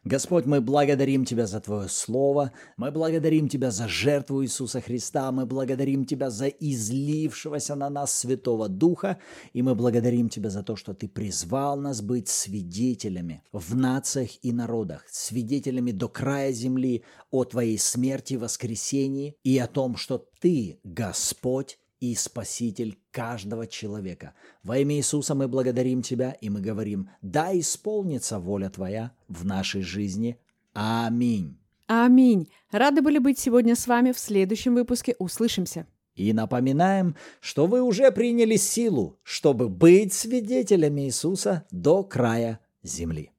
Господь, 0.03 0.45
мы 0.45 0.61
благодарим 0.61 1.25
Тебя 1.25 1.47
за 1.47 1.59
Твое 1.59 1.89
Слово, 1.89 2.51
мы 2.77 2.91
благодарим 2.91 3.49
Тебя 3.49 3.71
за 3.71 3.87
жертву 3.87 4.43
Иисуса 4.43 4.81
Христа, 4.81 5.31
мы 5.31 5.45
благодарим 5.45 6.05
Тебя 6.05 6.29
за 6.29 6.47
излившегося 6.47 7.75
на 7.75 7.89
нас 7.89 8.13
Святого 8.13 8.69
Духа, 8.69 9.17
и 9.53 9.63
мы 9.63 9.73
благодарим 9.73 10.29
Тебя 10.29 10.49
за 10.49 10.63
то, 10.63 10.75
что 10.75 10.93
Ты 10.93 11.07
призвал 11.09 11.77
нас 11.77 12.01
быть 12.01 12.29
свидетелями 12.29 13.43
в 13.51 13.75
нациях 13.75 14.29
и 14.43 14.53
народах, 14.53 15.03
свидетелями 15.09 15.91
до 15.91 16.07
края 16.07 16.51
земли 16.51 17.03
о 17.31 17.43
Твоей 17.43 17.79
смерти, 17.79 18.35
воскресении 18.35 19.35
и 19.43 19.57
о 19.57 19.67
том, 19.67 19.97
что 19.97 20.23
Ты, 20.39 20.79
Господь, 20.83 21.79
и 21.99 22.15
Спаситель 22.15 22.97
каждого 23.11 23.67
человека. 23.67 24.33
Во 24.63 24.77
имя 24.77 24.95
Иисуса 24.95 25.35
мы 25.35 25.47
благодарим 25.47 26.01
Тебя, 26.01 26.31
и 26.31 26.49
мы 26.49 26.61
говорим, 26.61 27.09
да 27.21 27.57
исполнится 27.57 28.39
воля 28.39 28.69
Твоя 28.69 29.11
в 29.27 29.45
нашей 29.45 29.81
жизни. 29.81 30.39
Аминь. 30.73 31.57
Аминь. 31.87 32.49
Рады 32.71 33.01
были 33.01 33.17
быть 33.17 33.39
сегодня 33.39 33.75
с 33.75 33.87
вами 33.87 34.11
в 34.11 34.19
следующем 34.19 34.75
выпуске. 34.75 35.15
Услышимся. 35.19 35.87
И 36.15 36.33
напоминаем, 36.33 37.15
что 37.39 37.67
вы 37.67 37.81
уже 37.81 38.11
приняли 38.11 38.55
силу, 38.55 39.19
чтобы 39.23 39.69
быть 39.69 40.13
свидетелями 40.13 41.01
Иисуса 41.01 41.65
до 41.71 42.03
края 42.03 42.59
земли. 42.83 43.31